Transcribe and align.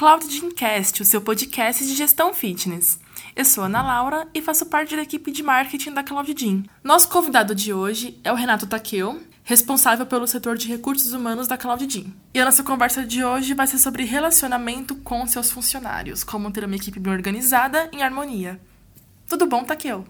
Cloud 0.00 0.26
Gyncast, 0.30 1.02
o 1.02 1.04
seu 1.04 1.20
podcast 1.20 1.84
de 1.84 1.94
gestão 1.94 2.32
fitness. 2.32 2.98
Eu 3.36 3.44
sou 3.44 3.64
Ana 3.64 3.82
Laura 3.82 4.26
e 4.32 4.40
faço 4.40 4.64
parte 4.64 4.96
da 4.96 5.02
equipe 5.02 5.30
de 5.30 5.42
marketing 5.42 5.92
da 5.92 6.02
Cloud 6.02 6.34
Gym. 6.34 6.64
Nosso 6.82 7.10
convidado 7.10 7.54
de 7.54 7.70
hoje 7.70 8.18
é 8.24 8.32
o 8.32 8.34
Renato 8.34 8.66
Takeo, 8.66 9.20
responsável 9.44 10.06
pelo 10.06 10.26
setor 10.26 10.56
de 10.56 10.68
recursos 10.68 11.12
humanos 11.12 11.46
da 11.46 11.58
Cloud 11.58 11.86
Gym. 11.86 12.14
E 12.32 12.40
a 12.40 12.46
nossa 12.46 12.62
conversa 12.62 13.04
de 13.04 13.22
hoje 13.22 13.52
vai 13.52 13.66
ser 13.66 13.76
sobre 13.76 14.04
relacionamento 14.04 14.94
com 14.94 15.26
seus 15.26 15.50
funcionários, 15.50 16.24
como 16.24 16.50
ter 16.50 16.64
uma 16.64 16.76
equipe 16.76 16.98
bem 16.98 17.12
organizada 17.12 17.90
em 17.92 18.02
harmonia. 18.02 18.58
Tudo 19.28 19.44
bom, 19.44 19.64
Takeo? 19.64 20.06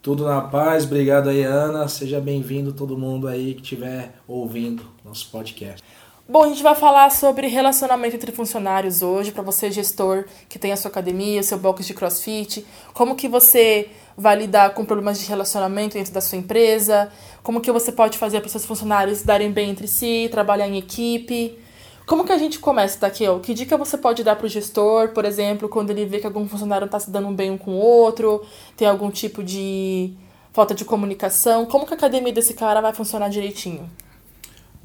Tudo 0.00 0.24
na 0.24 0.40
paz, 0.40 0.84
obrigado 0.84 1.28
aí, 1.28 1.42
Ana. 1.42 1.86
Seja 1.86 2.18
bem-vindo 2.18 2.72
todo 2.72 2.96
mundo 2.96 3.28
aí 3.28 3.52
que 3.52 3.60
estiver 3.60 4.14
ouvindo 4.26 4.90
nosso 5.04 5.28
podcast. 5.30 5.84
Bom, 6.30 6.44
a 6.44 6.48
gente 6.50 6.62
vai 6.62 6.74
falar 6.74 7.10
sobre 7.10 7.46
relacionamento 7.46 8.14
entre 8.14 8.32
funcionários 8.32 9.00
hoje, 9.00 9.32
para 9.32 9.42
você 9.42 9.70
gestor 9.70 10.26
que 10.46 10.58
tem 10.58 10.70
a 10.72 10.76
sua 10.76 10.90
academia, 10.90 11.42
seu 11.42 11.56
box 11.56 11.86
de 11.86 11.94
crossfit, 11.94 12.66
como 12.92 13.16
que 13.16 13.26
você 13.26 13.88
vai 14.14 14.36
lidar 14.36 14.74
com 14.74 14.84
problemas 14.84 15.18
de 15.18 15.26
relacionamento 15.26 15.94
dentro 15.94 16.12
da 16.12 16.20
sua 16.20 16.36
empresa, 16.36 17.10
como 17.42 17.62
que 17.62 17.72
você 17.72 17.90
pode 17.90 18.18
fazer 18.18 18.40
para 18.40 18.50
seus 18.50 18.66
funcionários 18.66 19.22
darem 19.22 19.50
bem 19.50 19.70
entre 19.70 19.88
si, 19.88 20.28
trabalhar 20.30 20.68
em 20.68 20.76
equipe. 20.76 21.58
Como 22.06 22.26
que 22.26 22.32
a 22.32 22.36
gente 22.36 22.58
começa 22.58 23.00
daqui? 23.00 23.26
Ó? 23.26 23.38
Que 23.38 23.54
dica 23.54 23.78
você 23.78 23.96
pode 23.96 24.22
dar 24.22 24.36
para 24.36 24.44
o 24.44 24.50
gestor, 24.50 25.14
por 25.14 25.24
exemplo, 25.24 25.66
quando 25.66 25.88
ele 25.88 26.04
vê 26.04 26.18
que 26.20 26.26
algum 26.26 26.46
funcionário 26.46 26.84
está 26.84 27.00
se 27.00 27.10
dando 27.10 27.30
bem 27.30 27.50
um 27.50 27.56
com 27.56 27.70
o 27.70 27.78
outro, 27.78 28.44
tem 28.76 28.86
algum 28.86 29.10
tipo 29.10 29.42
de 29.42 30.12
falta 30.52 30.74
de 30.74 30.84
comunicação? 30.84 31.64
Como 31.64 31.86
que 31.86 31.94
a 31.94 31.96
academia 31.96 32.34
desse 32.34 32.52
cara 32.52 32.82
vai 32.82 32.92
funcionar 32.92 33.30
direitinho? 33.30 33.88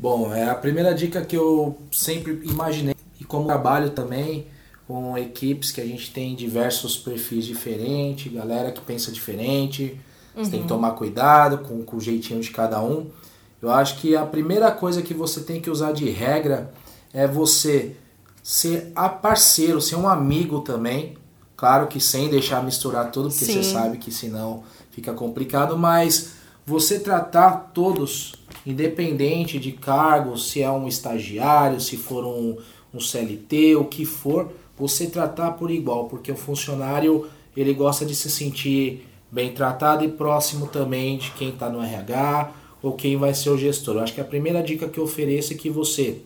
Bom, 0.04 0.34
é 0.34 0.50
a 0.50 0.54
primeira 0.54 0.94
dica 0.94 1.22
que 1.22 1.34
eu 1.34 1.78
sempre 1.90 2.42
imaginei 2.44 2.94
e 3.22 3.24
como 3.24 3.46
trabalho 3.46 3.92
também 3.92 4.48
com 4.86 5.18
equipes 5.18 5.72
que 5.72 5.80
a 5.80 5.86
gente 5.86 6.12
tem 6.12 6.36
diversos 6.36 6.98
perfis 6.98 7.46
diferentes, 7.46 8.30
galera 8.30 8.70
que 8.74 8.82
pensa 8.82 9.14
diferente, 9.14 9.98
uhum. 10.36 10.44
você 10.44 10.52
tem 10.52 10.60
que 10.60 10.64
uhum. 10.64 10.68
tomar 10.68 10.92
cuidado 10.92 11.60
com, 11.60 11.86
com 11.86 11.96
o 11.96 12.02
jeitinho 12.02 12.42
de 12.42 12.52
cada 12.52 12.84
um. 12.84 13.10
Eu 13.62 13.72
acho 13.72 13.96
que 14.00 14.14
a 14.14 14.26
primeira 14.26 14.70
coisa 14.74 15.02
que 15.02 15.14
você 15.14 15.40
tem 15.40 15.62
que 15.62 15.70
usar 15.70 15.94
de 15.94 16.10
regra 16.10 16.74
é 17.14 17.26
você 17.26 17.96
ser 18.44 18.92
a 18.94 19.08
parceiro, 19.08 19.80
ser 19.80 19.96
um 19.96 20.10
amigo 20.10 20.60
também. 20.60 21.16
Claro 21.56 21.88
que 21.88 22.02
sem 22.02 22.28
deixar 22.28 22.62
misturar 22.62 23.10
tudo, 23.10 23.30
porque 23.30 23.46
Sim. 23.46 23.64
você 23.64 23.72
sabe 23.72 23.98
que 23.98 24.12
senão 24.12 24.66
fica 24.92 25.14
complicado, 25.14 25.78
mas 25.78 26.34
você 26.66 27.00
tratar 27.00 27.72
todos 27.74 28.34
independente 28.66 29.60
de 29.60 29.72
cargo, 29.72 30.38
se 30.38 30.62
é 30.62 30.72
um 30.72 30.88
estagiário, 30.88 31.80
se 31.80 31.98
for 31.98 32.26
um, 32.26 32.58
um 32.94 33.00
CLT, 33.00 33.76
o 33.76 33.86
que 33.86 34.06
for, 34.06 34.52
você 34.78 35.08
tratar 35.08 35.52
por 35.52 35.70
igual, 35.70 36.06
porque 36.06 36.32
o 36.32 36.36
funcionário 36.36 37.28
ele 37.56 37.74
gosta 37.74 38.06
de 38.06 38.16
se 38.16 38.30
sentir 38.30 39.08
bem 39.32 39.52
tratado 39.54 40.04
e 40.04 40.10
próximo 40.10 40.68
também 40.68 41.18
de 41.18 41.32
quem 41.32 41.50
está 41.50 41.70
no 41.70 41.82
RH 41.82 42.52
ou 42.82 42.94
quem 42.94 43.18
vai 43.18 43.34
ser 43.34 43.50
o 43.50 43.58
gestor. 43.58 43.96
Eu 43.96 44.02
acho 44.02 44.14
que 44.14 44.22
a 44.22 44.26
primeira 44.26 44.62
dica 44.62 44.88
que 44.88 45.00
eu 45.00 45.04
ofereço 45.06 45.54
é 45.54 45.56
que 45.56 45.70
você 45.70 46.22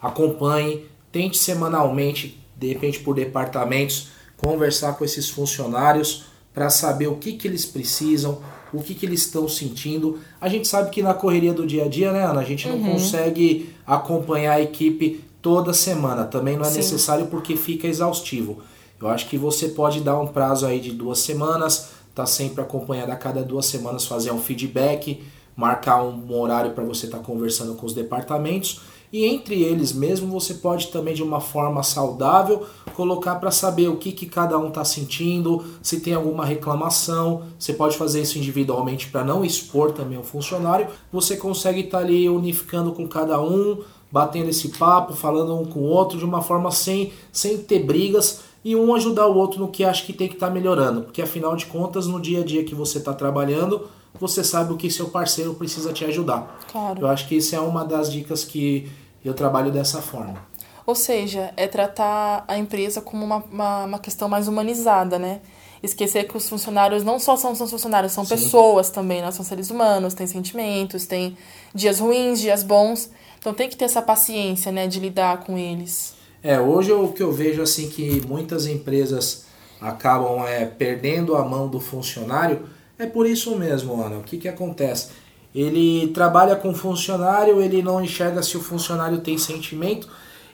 acompanhe, 0.00 0.86
tente 1.10 1.38
semanalmente, 1.38 2.38
de 2.56 2.68
repente 2.68 3.00
por 3.00 3.14
departamentos, 3.14 4.08
conversar 4.36 4.94
com 4.94 5.04
esses 5.04 5.28
funcionários 5.28 6.24
para 6.54 6.70
saber 6.70 7.08
o 7.08 7.16
que, 7.16 7.32
que 7.32 7.46
eles 7.46 7.64
precisam, 7.64 8.40
o 8.72 8.82
que, 8.82 8.94
que 8.94 9.06
eles 9.06 9.20
estão 9.20 9.48
sentindo. 9.48 10.18
A 10.40 10.48
gente 10.48 10.68
sabe 10.68 10.90
que 10.90 11.02
na 11.02 11.14
correria 11.14 11.52
do 11.52 11.66
dia 11.66 11.84
a 11.84 11.88
dia, 11.88 12.12
né, 12.12 12.24
Ana, 12.24 12.40
a 12.40 12.44
gente 12.44 12.68
não 12.68 12.76
uhum. 12.76 12.92
consegue 12.92 13.74
acompanhar 13.86 14.54
a 14.54 14.60
equipe 14.60 15.24
toda 15.40 15.72
semana. 15.72 16.24
Também 16.24 16.56
não 16.56 16.64
é 16.64 16.70
Sim. 16.70 16.78
necessário 16.78 17.26
porque 17.26 17.56
fica 17.56 17.86
exaustivo. 17.86 18.58
Eu 19.00 19.08
acho 19.08 19.28
que 19.28 19.38
você 19.38 19.68
pode 19.68 20.00
dar 20.00 20.18
um 20.18 20.26
prazo 20.26 20.66
aí 20.66 20.80
de 20.80 20.90
duas 20.90 21.20
semanas, 21.20 21.90
tá 22.14 22.26
sempre 22.26 22.60
acompanhado 22.60 23.12
a 23.12 23.16
cada 23.16 23.42
duas 23.42 23.66
semanas, 23.66 24.06
fazer 24.06 24.32
um 24.32 24.40
feedback, 24.40 25.22
marcar 25.56 26.02
um 26.02 26.38
horário 26.38 26.72
para 26.72 26.84
você 26.84 27.06
estar 27.06 27.18
tá 27.18 27.24
conversando 27.24 27.74
com 27.74 27.86
os 27.86 27.94
departamentos 27.94 28.80
e 29.12 29.24
entre 29.24 29.62
eles 29.62 29.92
mesmo 29.92 30.28
você 30.28 30.54
pode 30.54 30.88
também 30.88 31.14
de 31.14 31.22
uma 31.22 31.40
forma 31.40 31.82
saudável 31.82 32.66
colocar 32.94 33.36
para 33.36 33.50
saber 33.50 33.88
o 33.88 33.96
que, 33.96 34.12
que 34.12 34.26
cada 34.26 34.58
um 34.58 34.68
está 34.68 34.84
sentindo, 34.84 35.64
se 35.80 36.00
tem 36.00 36.14
alguma 36.14 36.44
reclamação. 36.44 37.42
Você 37.58 37.72
pode 37.72 37.96
fazer 37.96 38.22
isso 38.22 38.38
individualmente 38.38 39.08
para 39.08 39.22
não 39.22 39.44
expor 39.44 39.92
também 39.92 40.18
o 40.18 40.24
funcionário. 40.24 40.88
Você 41.12 41.36
consegue 41.36 41.82
estar 41.82 41.98
tá 41.98 42.04
ali 42.04 42.28
unificando 42.28 42.90
com 42.92 43.06
cada 43.06 43.40
um, 43.40 43.78
batendo 44.10 44.50
esse 44.50 44.70
papo, 44.70 45.14
falando 45.14 45.56
um 45.56 45.64
com 45.64 45.80
o 45.80 45.88
outro 45.88 46.18
de 46.18 46.24
uma 46.24 46.42
forma 46.42 46.70
sem, 46.70 47.12
sem 47.30 47.58
ter 47.58 47.84
brigas 47.84 48.40
e 48.64 48.74
um 48.74 48.94
ajudar 48.94 49.26
o 49.28 49.36
outro 49.36 49.60
no 49.60 49.68
que 49.68 49.84
acha 49.84 50.04
que 50.04 50.12
tem 50.12 50.28
que 50.28 50.34
estar 50.34 50.48
tá 50.48 50.52
melhorando, 50.52 51.02
porque 51.02 51.22
afinal 51.22 51.54
de 51.54 51.66
contas 51.66 52.06
no 52.06 52.20
dia 52.20 52.40
a 52.40 52.44
dia 52.44 52.64
que 52.64 52.74
você 52.74 52.98
está 52.98 53.14
trabalhando 53.14 53.86
você 54.18 54.42
sabe 54.42 54.72
o 54.72 54.76
que 54.76 54.90
seu 54.90 55.08
parceiro 55.08 55.54
precisa 55.54 55.92
te 55.92 56.04
ajudar. 56.04 56.58
Claro. 56.70 57.00
Eu 57.00 57.08
acho 57.08 57.26
que 57.28 57.36
isso 57.36 57.54
é 57.54 57.60
uma 57.60 57.84
das 57.84 58.10
dicas 58.10 58.44
que 58.44 58.90
eu 59.24 59.34
trabalho 59.34 59.70
dessa 59.70 60.00
forma. 60.00 60.46
Ou 60.86 60.94
seja, 60.94 61.52
é 61.56 61.66
tratar 61.66 62.44
a 62.48 62.56
empresa 62.56 63.00
como 63.00 63.24
uma, 63.24 63.44
uma, 63.50 63.84
uma 63.84 63.98
questão 63.98 64.28
mais 64.28 64.48
humanizada, 64.48 65.18
né? 65.18 65.40
Esquecer 65.82 66.26
que 66.26 66.36
os 66.36 66.48
funcionários 66.48 67.04
não 67.04 67.20
só 67.20 67.36
são, 67.36 67.54
são 67.54 67.68
funcionários, 67.68 68.12
são 68.12 68.24
Sim. 68.24 68.30
pessoas 68.30 68.90
também, 68.90 69.20
né? 69.20 69.30
São 69.30 69.44
seres 69.44 69.70
humanos, 69.70 70.14
têm 70.14 70.26
sentimentos, 70.26 71.06
têm 71.06 71.36
dias 71.74 72.00
ruins, 72.00 72.40
dias 72.40 72.62
bons. 72.62 73.10
Então 73.38 73.54
tem 73.54 73.68
que 73.68 73.76
ter 73.76 73.84
essa 73.84 74.02
paciência, 74.02 74.72
né, 74.72 74.86
de 74.86 74.98
lidar 74.98 75.44
com 75.44 75.56
eles. 75.56 76.14
É, 76.42 76.58
hoje 76.58 76.90
o 76.92 77.08
que 77.08 77.22
eu 77.22 77.32
vejo 77.32 77.62
assim 77.62 77.88
que 77.88 78.26
muitas 78.26 78.66
empresas 78.66 79.44
acabam 79.80 80.46
é, 80.46 80.64
perdendo 80.64 81.36
a 81.36 81.44
mão 81.44 81.68
do 81.68 81.78
funcionário 81.78 82.66
é 82.98 83.06
por 83.06 83.26
isso 83.26 83.56
mesmo, 83.56 84.02
Ana. 84.02 84.18
O 84.18 84.22
que, 84.22 84.36
que 84.36 84.48
acontece? 84.48 85.10
Ele 85.54 86.08
trabalha 86.08 86.56
com 86.56 86.74
funcionário, 86.74 87.60
ele 87.60 87.82
não 87.82 88.02
enxerga 88.02 88.42
se 88.42 88.56
o 88.56 88.60
funcionário 88.60 89.20
tem 89.20 89.38
sentimento. 89.38 90.08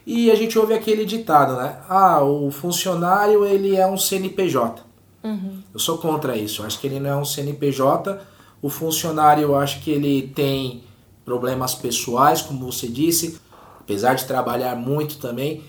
E 0.06 0.31
a 0.31 0.34
gente 0.34 0.59
ouve 0.59 0.75
aquele 0.75 1.04
ditado, 1.06 1.56
né? 1.56 1.78
Ah, 1.88 2.22
o 2.22 2.50
funcionário 2.50 3.44
ele 3.44 3.75
é 3.75 3.87
um 3.87 3.97
CNPJ. 3.97 4.83
Uhum. 5.22 5.62
Eu 5.72 5.81
sou 5.81 5.97
contra 5.97 6.37
isso. 6.37 6.60
Eu 6.60 6.66
acho 6.66 6.78
que 6.78 6.87
ele 6.87 7.00
não 7.00 7.10
é 7.10 7.16
um 7.16 7.25
CNPJ. 7.25 8.21
O 8.60 8.69
funcionário, 8.69 9.43
eu 9.43 9.56
acho 9.56 9.81
que 9.81 9.91
ele 9.91 10.31
tem 10.34 10.83
problemas 11.25 11.75
pessoais, 11.75 12.43
como 12.43 12.71
você 12.71 12.87
disse, 12.87 13.38
apesar 13.81 14.15
de 14.15 14.27
trabalhar 14.27 14.77
muito 14.77 15.16
também. 15.16 15.62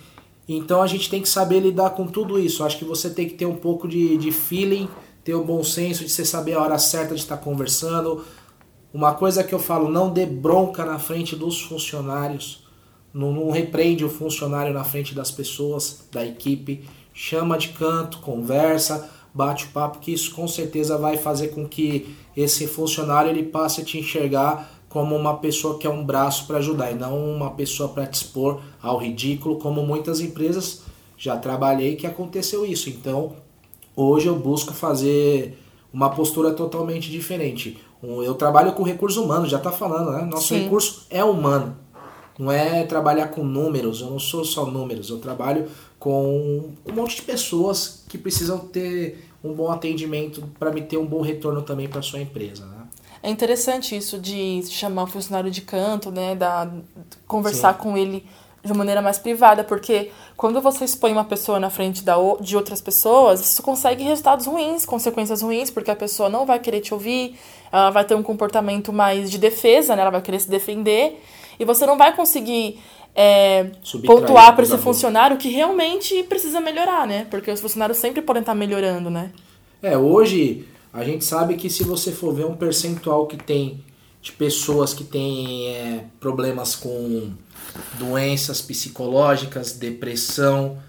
Então 0.48 0.82
a 0.82 0.88
gente 0.88 1.10
tem 1.10 1.22
que 1.22 1.30
saber 1.30 1.62
lidar 1.62 1.92
com 1.92 2.06
tudo 2.06 2.38
isso. 2.38 2.62
Eu 2.62 2.66
acho 2.66 2.78
que 2.78 2.86
você 2.86 3.10
tem 3.10 3.28
que 3.28 3.36
ter 3.36 3.46
um 3.46 3.56
pouco 3.56 3.88
de, 3.88 4.18
de 4.18 4.32
feeling 4.32 4.90
ter 5.26 5.34
o 5.34 5.44
bom 5.44 5.64
senso 5.64 6.06
de 6.06 6.12
você 6.12 6.24
saber 6.24 6.54
a 6.54 6.62
hora 6.62 6.78
certa 6.78 7.16
de 7.16 7.20
estar 7.20 7.38
conversando. 7.38 8.24
Uma 8.94 9.16
coisa 9.16 9.44
que 9.44 9.54
eu 9.54 9.60
falo, 9.60 9.90
não 9.90 10.14
dê 10.14 10.24
bronca 10.24 10.86
na 10.86 11.00
frente 11.00 11.36
dos 11.36 11.60
funcionários. 11.60 12.64
Não, 13.12 13.34
não 13.34 13.50
repreende 13.50 14.06
o 14.06 14.10
funcionário 14.10 14.72
na 14.72 14.84
frente 14.84 15.16
das 15.16 15.32
pessoas, 15.32 16.08
da 16.12 16.24
equipe. 16.24 16.88
Chama 17.12 17.58
de 17.58 17.70
canto, 17.70 18.20
conversa, 18.20 19.10
bate 19.34 19.66
o 19.66 19.70
papo, 19.70 19.98
que 19.98 20.14
isso 20.14 20.34
com 20.36 20.48
certeza 20.48 20.96
vai 20.96 21.18
fazer 21.18 21.48
com 21.48 21.68
que 21.68 22.16
esse 22.38 22.68
funcionário 22.68 23.32
ele 23.32 23.44
passe 23.44 23.82
a 23.82 23.84
te 23.84 23.98
enxergar 23.98 24.70
como 24.88 25.16
uma 25.16 25.38
pessoa 25.38 25.80
que 25.80 25.88
é 25.88 25.90
um 25.90 26.06
braço 26.06 26.46
para 26.46 26.60
ajudar 26.60 26.92
e 26.92 26.96
não 26.96 27.18
uma 27.18 27.52
pessoa 27.52 27.90
para 27.90 28.06
te 28.06 28.14
expor 28.14 28.62
ao 28.80 28.98
ridículo, 29.00 29.58
como 29.58 29.82
muitas 29.82 30.20
empresas 30.20 30.84
já 31.18 31.36
trabalhei 31.36 31.96
que 31.96 32.06
aconteceu 32.06 32.64
isso. 32.66 32.90
Então, 32.90 33.34
Hoje 33.96 34.28
eu 34.28 34.36
busco 34.36 34.74
fazer 34.74 35.58
uma 35.94 36.10
postura 36.10 36.52
totalmente 36.52 37.10
diferente. 37.10 37.80
Eu 38.04 38.36
trabalho 38.36 38.74
com 38.74 38.84
recursos 38.84 39.18
humanos, 39.18 39.50
já 39.50 39.58
está 39.58 39.72
falando, 39.72 40.12
né? 40.12 40.24
Nosso 40.24 40.50
Sim. 40.50 40.64
recurso 40.64 41.06
é 41.10 41.24
humano. 41.24 41.78
Não 42.38 42.52
é 42.52 42.84
trabalhar 42.84 43.30
com 43.30 43.44
números, 43.44 44.02
eu 44.02 44.10
não 44.10 44.20
sou 44.20 44.44
só 44.44 44.66
números, 44.66 45.10
eu 45.10 45.20
trabalho 45.20 45.68
com 45.98 46.74
um 46.86 46.94
monte 46.94 47.16
de 47.16 47.22
pessoas 47.22 48.04
que 48.10 48.18
precisam 48.18 48.60
ter 48.60 49.30
um 49.42 49.54
bom 49.54 49.72
atendimento 49.72 50.44
para 50.60 50.70
me 50.70 50.82
ter 50.82 50.98
um 50.98 51.06
bom 51.06 51.22
retorno 51.22 51.62
também 51.62 51.88
para 51.88 52.02
sua 52.02 52.20
empresa. 52.20 52.66
Né? 52.66 52.76
É 53.24 53.30
interessante 53.30 53.96
isso 53.96 54.20
de 54.20 54.62
chamar 54.68 55.04
o 55.04 55.08
funcionário 55.08 55.50
de 55.50 55.62
canto, 55.62 56.12
né? 56.12 56.36
Da, 56.36 56.70
conversar 57.26 57.74
Sim. 57.74 57.80
com 57.80 57.98
ele 57.98 58.26
de 58.66 58.74
maneira 58.74 59.02
mais 59.02 59.18
privada, 59.20 59.64
porque 59.64 60.12
quando 60.36 60.60
você 60.60 60.84
expõe 60.84 61.12
uma 61.12 61.24
pessoa 61.24 61.60
na 61.60 61.70
frente 61.70 62.04
da, 62.04 62.16
de 62.42 62.58
outras 62.58 62.82
pessoas, 62.82 63.40
isso 63.40 63.62
consegue 63.62 64.04
resultados 64.04 64.46
ruins, 64.46 64.86
consequências 64.86 65.42
ruins, 65.42 65.70
porque 65.70 65.92
a 65.92 65.96
pessoa 65.96 66.28
não 66.28 66.46
vai 66.46 66.60
querer 66.60 66.82
te 66.82 66.94
ouvir, 66.94 67.36
ela 67.72 67.92
vai 67.92 68.04
ter 68.04 68.16
um 68.16 68.24
comportamento 68.24 68.92
mais 68.92 69.30
de 69.30 69.38
defesa, 69.38 69.96
né? 69.96 70.02
ela 70.02 70.12
vai 70.12 70.22
querer 70.22 70.40
se 70.40 70.50
defender, 70.50 71.22
e 71.60 71.64
você 71.64 71.86
não 71.86 71.98
vai 71.98 72.16
conseguir 72.16 72.80
é, 73.16 73.72
pontuar 74.06 74.54
para 74.56 74.64
esse 74.64 74.78
funcionário 74.78 75.38
que 75.38 75.48
realmente 75.48 76.22
precisa 76.24 76.60
melhorar, 76.60 77.08
né? 77.08 77.26
Porque 77.32 77.50
os 77.50 77.62
funcionários 77.62 77.98
sempre 77.98 78.22
podem 78.22 78.42
estar 78.42 78.54
melhorando, 78.54 79.10
né? 79.10 79.32
É, 79.82 79.98
hoje 79.98 80.68
a 80.92 81.04
gente 81.04 81.24
sabe 81.24 81.56
que 81.56 81.70
se 81.70 81.84
você 81.84 82.12
for 82.12 82.34
ver 82.34 82.46
um 82.46 82.56
percentual 82.56 83.26
que 83.26 83.38
tem 83.38 83.82
de 84.26 84.32
pessoas 84.32 84.92
que 84.92 85.04
têm 85.04 85.68
é, 85.68 86.06
problemas 86.20 86.76
com 86.76 87.32
doenças 88.00 88.60
psicológicas, 88.60 89.74
depressão, 89.74 90.80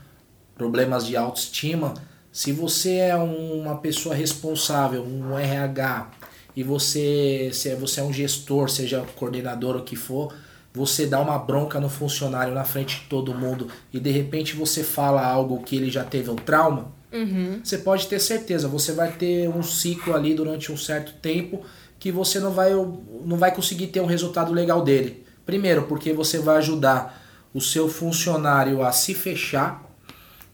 problemas 0.57 1.07
de 1.07 1.19
autoestima, 1.19 1.93
se 2.33 2.51
você 2.51 2.95
é 2.95 3.15
uma 3.15 3.77
pessoa 3.77 4.15
responsável, 4.15 5.05
um 5.05 5.39
RH, 5.39 6.11
e 6.57 6.63
você, 6.63 7.51
se 7.53 7.69
é, 7.69 7.77
você 7.77 8.01
é 8.01 8.03
um 8.03 8.13
gestor, 8.13 8.71
seja 8.71 9.05
coordenador 9.17 9.75
ou 9.75 9.83
o 9.83 9.85
que 9.85 9.97
for, 9.97 10.35
você 10.73 11.05
dá 11.05 11.21
uma 11.21 11.39
bronca 11.39 11.79
no 11.79 11.91
funcionário 11.91 12.55
na 12.55 12.65
frente 12.65 13.01
de 13.01 13.07
todo 13.07 13.35
mundo 13.35 13.69
e 13.93 14.01
de 14.01 14.11
repente 14.11 14.57
você 14.57 14.83
fala 14.83 15.23
algo 15.23 15.63
que 15.63 15.77
ele 15.77 15.91
já 15.91 16.05
teve 16.05 16.31
um 16.31 16.37
trauma, 16.37 16.97
Uhum. 17.13 17.61
você 17.63 17.79
pode 17.79 18.09
ter 18.09 18.19
certeza, 18.19 18.67
você 18.67 18.93
vai 18.93 19.13
ter 19.13 19.49
um 19.49 19.63
ciclo 19.63 20.15
ali 20.15 20.35
durante 20.35 20.73
um 20.73 20.77
certo 20.77 21.13
tempo 21.21 21.63
que 21.99 22.13
você 22.13 22.39
não 22.39 22.53
vai, 22.53 22.73
não 22.73 23.37
vai 23.37 23.55
conseguir 23.55 23.89
ter 23.89 24.01
um 24.01 24.07
resultado 24.07 24.53
legal 24.53 24.83
dele. 24.83 25.25
Primeiro, 25.45 25.85
porque 25.85 26.13
você 26.13 26.39
vai 26.39 26.57
ajudar 26.59 27.23
o 27.55 27.61
seu 27.61 27.89
funcionário 27.89 28.83
a 28.83 28.93
se 28.93 29.15
fechar, 29.15 29.83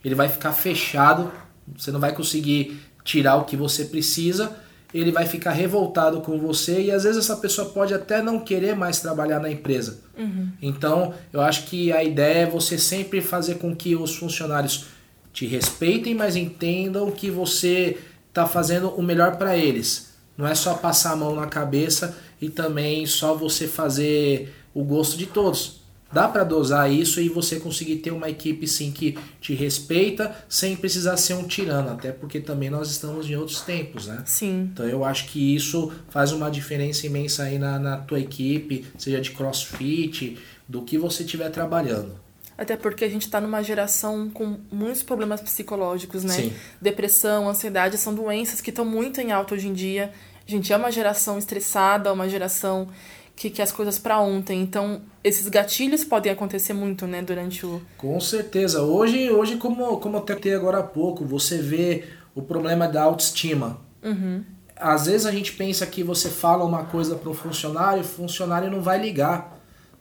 ele 0.05 0.15
vai 0.15 0.29
ficar 0.29 0.53
fechado, 0.53 1.33
você 1.77 1.91
não 1.91 1.99
vai 2.01 2.13
conseguir 2.15 2.81
tirar 3.05 3.37
o 3.37 3.45
que 3.45 3.57
você 3.57 3.87
precisa, 3.87 4.57
ele 4.95 5.11
vai 5.11 5.27
ficar 5.27 5.53
revoltado 5.53 6.21
com 6.21 6.39
você 6.39 6.83
e 6.83 6.91
às 6.91 7.05
vezes 7.05 7.25
essa 7.25 7.37
pessoa 7.37 7.71
pode 7.71 7.95
até 7.95 8.21
não 8.23 8.39
querer 8.41 8.77
mais 8.77 9.01
trabalhar 9.01 9.41
na 9.41 9.51
empresa. 9.51 10.01
Uhum. 10.17 10.51
Então, 10.61 11.15
eu 11.33 11.41
acho 11.41 11.65
que 11.65 11.91
a 11.91 12.05
ideia 12.05 12.41
é 12.41 12.47
você 12.47 12.77
sempre 12.77 13.21
fazer 13.23 13.55
com 13.55 13.75
que 13.75 13.97
os 13.97 14.15
funcionários 14.15 14.87
te 15.33 15.47
respeitem, 15.47 16.15
mas 16.15 16.37
entendam 16.37 17.11
que 17.11 17.31
você 17.31 17.99
está 18.29 18.47
fazendo 18.47 18.91
o 18.91 19.03
melhor 19.03 19.37
para 19.37 19.57
eles. 19.57 20.12
Não 20.37 20.47
é 20.47 20.55
só 20.55 20.75
passar 20.75 21.13
a 21.13 21.17
mão 21.17 21.35
na 21.35 21.47
cabeça 21.47 22.17
e 22.41 22.49
também 22.49 23.07
só 23.07 23.35
você 23.35 23.67
fazer 23.67 24.53
o 24.75 24.83
gosto 24.83 25.17
de 25.17 25.27
todos. 25.27 25.83
Dá 26.13 26.29
para 26.29 26.45
dosar 26.45 26.93
isso 26.93 27.21
e 27.21 27.29
você 27.31 27.59
conseguir 27.59 27.97
ter 27.97 28.11
uma 28.11 28.29
equipe 28.29 28.67
sim 28.67 28.93
que 28.93 29.19
te 29.41 29.55
respeita 29.55 30.35
sem 30.47 30.77
precisar 30.77 31.17
ser 31.17 31.35
um 31.35 31.45
tirano, 31.45 31.91
até 31.91 32.13
porque 32.13 32.39
também 32.39 32.69
nós 32.69 32.91
estamos 32.91 33.29
em 33.31 33.35
outros 33.35 33.63
tempos, 33.63 34.07
né? 34.07 34.23
Sim. 34.27 34.69
Então 34.73 34.87
eu 34.87 35.05
acho 35.05 35.27
que 35.29 35.55
isso 35.55 35.91
faz 36.11 36.31
uma 36.33 36.51
diferença 36.51 37.07
imensa 37.07 37.45
aí 37.45 37.59
na, 37.59 37.79
na 37.79 37.97
tua 37.97 38.21
equipe, 38.21 38.85
seja 38.99 39.23
de 39.23 39.31
crossfit, 39.31 40.37
do 40.69 40.83
que 40.83 40.99
você 40.99 41.23
estiver 41.23 41.51
trabalhando. 41.51 42.21
Até 42.57 42.77
porque 42.77 43.05
a 43.05 43.09
gente 43.09 43.23
está 43.23 43.41
numa 43.41 43.63
geração 43.63 44.31
com 44.31 44.59
muitos 44.71 45.03
problemas 45.03 45.41
psicológicos, 45.41 46.23
né? 46.23 46.35
Sim. 46.35 46.53
Depressão, 46.81 47.49
ansiedade 47.49 47.97
são 47.99 48.15
doenças 48.15 48.61
que 48.61 48.71
estão 48.71 48.85
muito 48.85 49.21
em 49.21 49.33
alta 49.33 49.55
hoje 49.55 49.69
em 49.69 49.73
dia. 49.73 50.13
A 50.47 50.51
gente 50.51 50.73
é 50.73 50.77
uma 50.77 50.91
geração 50.91 51.39
estressada, 51.39 52.13
uma 52.13 52.29
geração 52.29 52.89
que 53.35 53.51
quer 53.51 53.63
as 53.63 53.73
coisas 53.73 53.99
para 53.99 54.21
ontem. 54.21 54.61
Então, 54.61 55.03
esses 55.25 55.49
gatilhos 55.49 56.05
podem 56.05 56.31
acontecer 56.31 56.73
muito, 56.73 57.07
né, 57.07 57.23
durante 57.23 57.65
o. 57.65 57.83
Com 57.97 58.21
certeza. 58.21 58.83
Hoje, 58.83 59.31
hoje 59.31 59.57
como, 59.57 59.99
como 59.99 60.19
eu 60.19 60.21
tentei 60.21 60.55
agora 60.55 60.79
há 60.79 60.83
pouco, 60.83 61.25
você 61.25 61.59
vê 61.59 62.05
o 62.35 62.43
problema 62.43 62.87
da 62.87 63.03
autoestima. 63.03 63.81
Uhum. 64.03 64.45
Às 64.77 65.07
vezes 65.07 65.27
a 65.27 65.33
gente 65.33 65.53
pensa 65.53 65.87
que 65.87 66.03
você 66.03 66.29
fala 66.29 66.65
uma 66.65 66.85
coisa 66.85 67.15
para 67.15 67.31
um 67.31 67.35
funcionário, 67.35 68.03
o 68.03 68.05
funcionário 68.05 68.71
não 68.71 68.81
vai 68.81 69.01
ligar. 69.01 69.52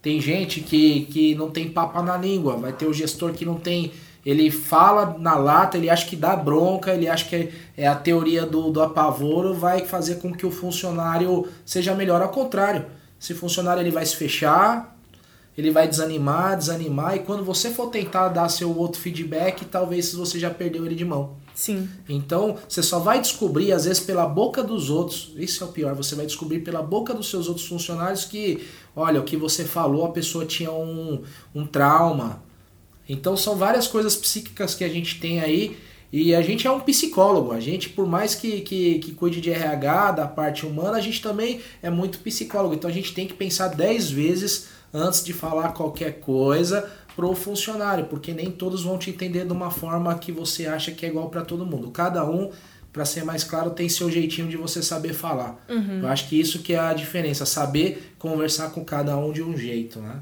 Tem 0.01 0.19
gente 0.19 0.61
que, 0.61 1.01
que 1.05 1.35
não 1.35 1.51
tem 1.51 1.69
papa 1.69 2.01
na 2.01 2.17
língua, 2.17 2.57
vai 2.57 2.73
ter 2.73 2.87
o 2.87 2.93
gestor 2.93 3.33
que 3.33 3.45
não 3.45 3.55
tem. 3.55 3.91
Ele 4.25 4.49
fala 4.51 5.15
na 5.19 5.35
lata, 5.35 5.77
ele 5.77 5.89
acha 5.89 6.07
que 6.07 6.15
dá 6.15 6.35
bronca, 6.35 6.93
ele 6.93 7.07
acha 7.07 7.25
que 7.25 7.49
é 7.77 7.87
a 7.87 7.95
teoria 7.95 8.45
do, 8.45 8.69
do 8.71 8.81
apavoro, 8.81 9.53
vai 9.53 9.85
fazer 9.85 10.15
com 10.15 10.33
que 10.33 10.45
o 10.45 10.51
funcionário 10.51 11.47
seja 11.65 11.93
melhor. 11.93 12.21
Ao 12.21 12.29
contrário, 12.29 12.85
esse 13.19 13.33
funcionário 13.33 13.81
ele 13.81 13.91
vai 13.91 14.05
se 14.05 14.15
fechar, 14.15 14.95
ele 15.61 15.69
vai 15.69 15.87
desanimar, 15.87 16.57
desanimar, 16.57 17.15
e 17.15 17.19
quando 17.19 17.45
você 17.45 17.69
for 17.69 17.87
tentar 17.91 18.29
dar 18.29 18.49
seu 18.49 18.75
outro 18.75 18.99
feedback, 18.99 19.63
talvez 19.65 20.11
você 20.11 20.39
já 20.39 20.49
perdeu 20.49 20.85
ele 20.85 20.95
de 20.95 21.05
mão. 21.05 21.35
Sim. 21.53 21.87
Então, 22.09 22.57
você 22.67 22.81
só 22.81 22.97
vai 22.97 23.21
descobrir, 23.21 23.71
às 23.71 23.85
vezes, 23.85 23.99
pela 23.99 24.25
boca 24.25 24.63
dos 24.63 24.89
outros. 24.89 25.33
Isso 25.35 25.63
é 25.63 25.67
o 25.67 25.71
pior. 25.71 25.93
Você 25.93 26.15
vai 26.15 26.25
descobrir 26.25 26.61
pela 26.61 26.81
boca 26.81 27.13
dos 27.13 27.29
seus 27.29 27.47
outros 27.47 27.67
funcionários 27.67 28.25
que, 28.25 28.65
olha, 28.95 29.19
o 29.19 29.23
que 29.23 29.37
você 29.37 29.63
falou, 29.63 30.05
a 30.05 30.11
pessoa 30.11 30.45
tinha 30.45 30.71
um, 30.71 31.21
um 31.53 31.67
trauma. 31.67 32.41
Então, 33.07 33.37
são 33.37 33.55
várias 33.55 33.87
coisas 33.87 34.15
psíquicas 34.15 34.73
que 34.73 34.83
a 34.83 34.89
gente 34.89 35.19
tem 35.19 35.41
aí. 35.41 35.77
E 36.11 36.33
a 36.33 36.41
gente 36.41 36.65
é 36.65 36.71
um 36.71 36.79
psicólogo. 36.79 37.51
A 37.51 37.59
gente, 37.59 37.89
por 37.89 38.07
mais 38.07 38.33
que, 38.33 38.61
que, 38.61 38.97
que 38.97 39.11
cuide 39.11 39.39
de 39.39 39.51
RH, 39.51 40.11
da 40.13 40.27
parte 40.27 40.65
humana, 40.65 40.97
a 40.97 41.01
gente 41.01 41.21
também 41.21 41.61
é 41.83 41.89
muito 41.91 42.17
psicólogo. 42.19 42.73
Então, 42.73 42.89
a 42.89 42.93
gente 42.93 43.13
tem 43.13 43.27
que 43.27 43.33
pensar 43.35 43.67
10 43.67 44.09
vezes 44.09 44.80
antes 44.93 45.23
de 45.23 45.33
falar 45.33 45.73
qualquer 45.73 46.19
coisa 46.19 46.89
pro 47.15 47.33
funcionário, 47.35 48.05
porque 48.05 48.33
nem 48.33 48.51
todos 48.51 48.83
vão 48.83 48.97
te 48.97 49.09
entender 49.09 49.45
de 49.45 49.51
uma 49.51 49.69
forma 49.69 50.17
que 50.17 50.31
você 50.31 50.65
acha 50.65 50.91
que 50.91 51.05
é 51.05 51.09
igual 51.09 51.29
para 51.29 51.41
todo 51.41 51.65
mundo. 51.65 51.91
Cada 51.91 52.25
um, 52.29 52.51
para 52.91 53.05
ser 53.05 53.23
mais 53.23 53.43
claro, 53.43 53.71
tem 53.71 53.87
seu 53.89 54.09
jeitinho 54.09 54.47
de 54.47 54.57
você 54.57 54.81
saber 54.81 55.13
falar. 55.13 55.63
Uhum. 55.69 56.01
Eu 56.01 56.07
acho 56.07 56.27
que 56.27 56.39
isso 56.39 56.59
que 56.59 56.73
é 56.73 56.79
a 56.79 56.93
diferença, 56.93 57.45
saber 57.45 58.13
conversar 58.17 58.71
com 58.71 58.83
cada 58.83 59.17
um 59.17 59.31
de 59.31 59.41
um 59.41 59.55
jeito, 59.57 59.99
né? 59.99 60.21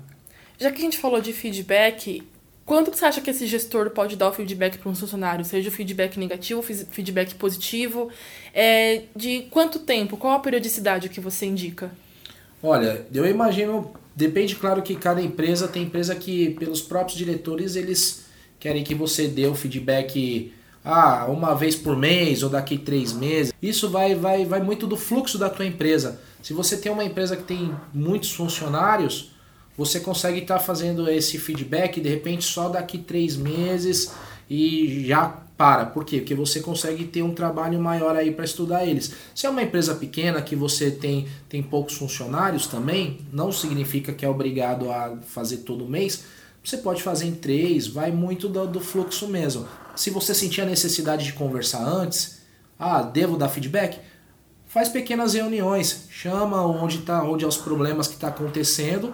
Já 0.60 0.72
que 0.72 0.80
a 0.80 0.81
gente 0.81 0.98
falou 0.98 1.22
de 1.22 1.31
feedback, 1.31 2.22
quanto 2.65 2.92
você 2.92 3.06
acha 3.06 3.22
que 3.22 3.30
esse 3.30 3.48
gestor 3.48 3.92
pode 3.92 4.15
dar 4.15 4.30
o 4.30 4.33
feedback 4.33 4.77
para 4.77 4.89
um 4.89 4.95
funcionário? 4.95 5.45
Seja 5.45 5.69
o 5.69 5.72
feedback 5.72 6.19
negativo, 6.19 6.62
feedback 6.62 7.33
positivo? 7.36 8.10
É, 8.54 9.04
de 9.15 9.44
quanto 9.50 9.80
tempo? 9.80 10.18
Qual 10.18 10.33
a 10.33 10.39
periodicidade 10.39 11.07
que 11.07 11.22
você 11.22 11.45
indica? 11.45 11.89
Olha, 12.62 13.06
eu 13.13 13.25
imagino 13.25 13.94
Depende, 14.19 14.54
claro, 14.54 14.81
que 14.81 14.95
cada 14.95 15.21
empresa 15.21 15.66
tem 15.66 15.83
empresa 15.83 16.13
que, 16.13 16.50
pelos 16.50 16.81
próprios 16.81 17.18
diretores, 17.18 17.77
eles 17.77 18.25
querem 18.60 18.83
que 18.83 18.94
você 18.94 19.30
dê 19.30 19.48
o 19.48 19.56
feedback 19.56 20.51
ah, 20.83 21.25
uma 21.30 21.56
vez 21.56 21.74
por 21.74 21.95
mês 21.95 22.44
ou 22.44 22.50
daqui 22.50 22.77
três 22.77 23.13
meses. 23.13 23.54
Isso 23.62 23.89
vai, 23.89 24.16
vai, 24.16 24.44
vai 24.44 24.62
muito 24.62 24.86
do 24.86 24.98
fluxo 24.98 25.38
da 25.38 25.50
tua 25.50 25.66
empresa. 25.66 26.19
Se 26.44 26.51
você 26.51 26.75
tem 26.75 26.92
uma 26.92 27.06
empresa 27.06 27.38
que 27.38 27.44
tem 27.44 27.74
muitos 27.94 28.33
funcionários, 28.33 29.31
você 29.77 30.01
consegue 30.01 30.39
estar 30.39 30.56
tá 30.56 30.60
fazendo 30.60 31.10
esse 31.10 31.38
feedback 31.38 32.01
de 32.01 32.10
repente 32.10 32.44
só 32.44 32.68
daqui 32.68 32.98
três 32.98 33.38
meses 33.38 34.12
e 34.50 35.06
já 35.07 35.44
para. 35.60 35.86
Por 35.86 36.06
quê? 36.06 36.20
Porque 36.20 36.34
você 36.34 36.62
consegue 36.62 37.04
ter 37.04 37.22
um 37.22 37.34
trabalho 37.34 37.78
maior 37.82 38.16
aí 38.16 38.32
para 38.32 38.46
estudar 38.46 38.86
eles. 38.86 39.12
Se 39.36 39.46
é 39.46 39.50
uma 39.50 39.62
empresa 39.62 39.94
pequena 39.94 40.42
que 40.42 40.56
você 40.56 40.89
tem, 40.89 41.28
tem 41.50 41.62
poucos 41.62 41.96
funcionários 41.96 42.66
também, 42.66 43.20
não 43.30 43.51
significa 43.51 44.13
que 44.13 44.24
é 44.24 44.30
obrigado 44.30 44.89
a 44.89 45.18
fazer 45.18 45.58
todo 45.58 45.86
mês. 45.86 46.24
Você 46.63 46.78
pode 46.78 47.04
fazer 47.04 47.25
em 47.25 47.36
três, 47.36 47.88
vai 47.88 48.10
muito 48.10 48.48
do, 48.48 48.66
do 48.66 48.80
fluxo 48.80 49.28
mesmo. 49.28 49.68
Se 49.98 50.10
você 50.10 50.34
sentir 50.34 50.62
a 50.62 50.66
necessidade 50.66 51.25
de 51.25 51.34
conversar 51.34 51.86
antes, 51.86 52.39
ah, 52.80 53.01
devo 53.01 53.36
dar 53.36 53.50
feedback? 53.50 54.00
Faz 54.66 54.88
pequenas 54.88 55.34
reuniões, 55.34 56.06
chama 56.10 56.66
onde 56.66 57.00
tá, 57.00 57.22
onde 57.22 57.44
é 57.44 57.48
os 57.48 57.58
problemas 57.58 58.08
que 58.08 58.13
está 58.13 58.30
acontecendo, 58.30 59.13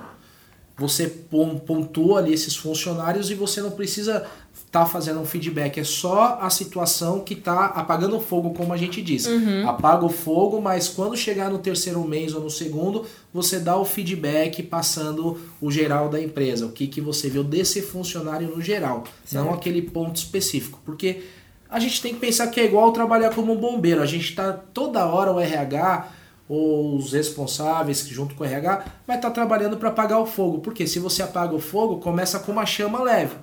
você 0.77 1.07
pontua 1.07 2.19
ali 2.19 2.33
esses 2.33 2.55
funcionários 2.55 3.31
e 3.31 3.33
você 3.33 3.61
não 3.61 3.71
precisa 3.71 4.27
tá 4.71 4.85
fazendo 4.85 5.21
um 5.21 5.25
feedback, 5.25 5.79
é 5.79 5.83
só 5.83 6.37
a 6.41 6.49
situação 6.49 7.21
que 7.21 7.35
tá 7.35 7.67
apagando 7.67 8.17
o 8.17 8.19
fogo, 8.19 8.53
como 8.53 8.73
a 8.73 8.77
gente 8.77 9.01
diz. 9.01 9.25
Uhum. 9.25 9.67
Apaga 9.67 10.05
o 10.05 10.09
fogo, 10.09 10.61
mas 10.61 10.87
quando 10.89 11.15
chegar 11.15 11.49
no 11.49 11.59
terceiro 11.59 12.03
mês 12.03 12.33
ou 12.33 12.41
no 12.41 12.49
segundo, 12.49 13.05
você 13.33 13.59
dá 13.59 13.77
o 13.77 13.85
feedback 13.85 14.61
passando 14.63 15.39
o 15.61 15.71
geral 15.71 16.09
da 16.09 16.21
empresa, 16.21 16.65
o 16.65 16.71
que, 16.71 16.87
que 16.87 16.99
você 16.99 17.29
viu 17.29 17.43
desse 17.43 17.81
funcionário 17.81 18.49
no 18.49 18.61
geral, 18.61 19.05
certo. 19.25 19.45
não 19.45 19.53
aquele 19.53 19.81
ponto 19.81 20.17
específico. 20.17 20.79
Porque 20.85 21.23
a 21.69 21.79
gente 21.79 22.01
tem 22.01 22.13
que 22.13 22.19
pensar 22.19 22.47
que 22.47 22.59
é 22.59 22.65
igual 22.65 22.91
trabalhar 22.91 23.33
como 23.33 23.55
bombeiro, 23.55 24.01
a 24.01 24.05
gente 24.05 24.29
está 24.29 24.51
toda 24.51 25.05
hora 25.05 25.31
o 25.31 25.39
RH 25.39 26.09
ou 26.47 26.95
os 26.95 27.13
responsáveis 27.13 28.05
junto 28.07 28.35
com 28.35 28.43
o 28.43 28.47
RH 28.47 28.85
vai 29.07 29.15
estar 29.15 29.29
tá 29.29 29.33
trabalhando 29.33 29.77
para 29.77 29.89
apagar 29.89 30.19
o 30.19 30.25
fogo, 30.25 30.59
porque 30.59 30.85
se 30.85 30.99
você 30.99 31.23
apaga 31.23 31.55
o 31.55 31.59
fogo, 31.59 31.97
começa 31.97 32.39
com 32.39 32.51
uma 32.51 32.65
chama 32.65 33.01
leve. 33.01 33.35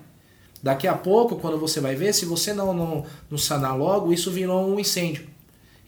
Daqui 0.63 0.87
a 0.87 0.93
pouco, 0.93 1.35
quando 1.35 1.59
você 1.59 1.81
vai 1.81 1.93
ver, 1.93 2.13
se 2.13 2.23
você 2.23 2.53
não, 2.53 2.73
não, 2.73 3.05
não 3.29 3.37
sanar 3.37 3.77
logo, 3.77 4.13
isso 4.13 4.31
virou 4.31 4.65
um 4.65 4.79
incêndio. 4.79 5.27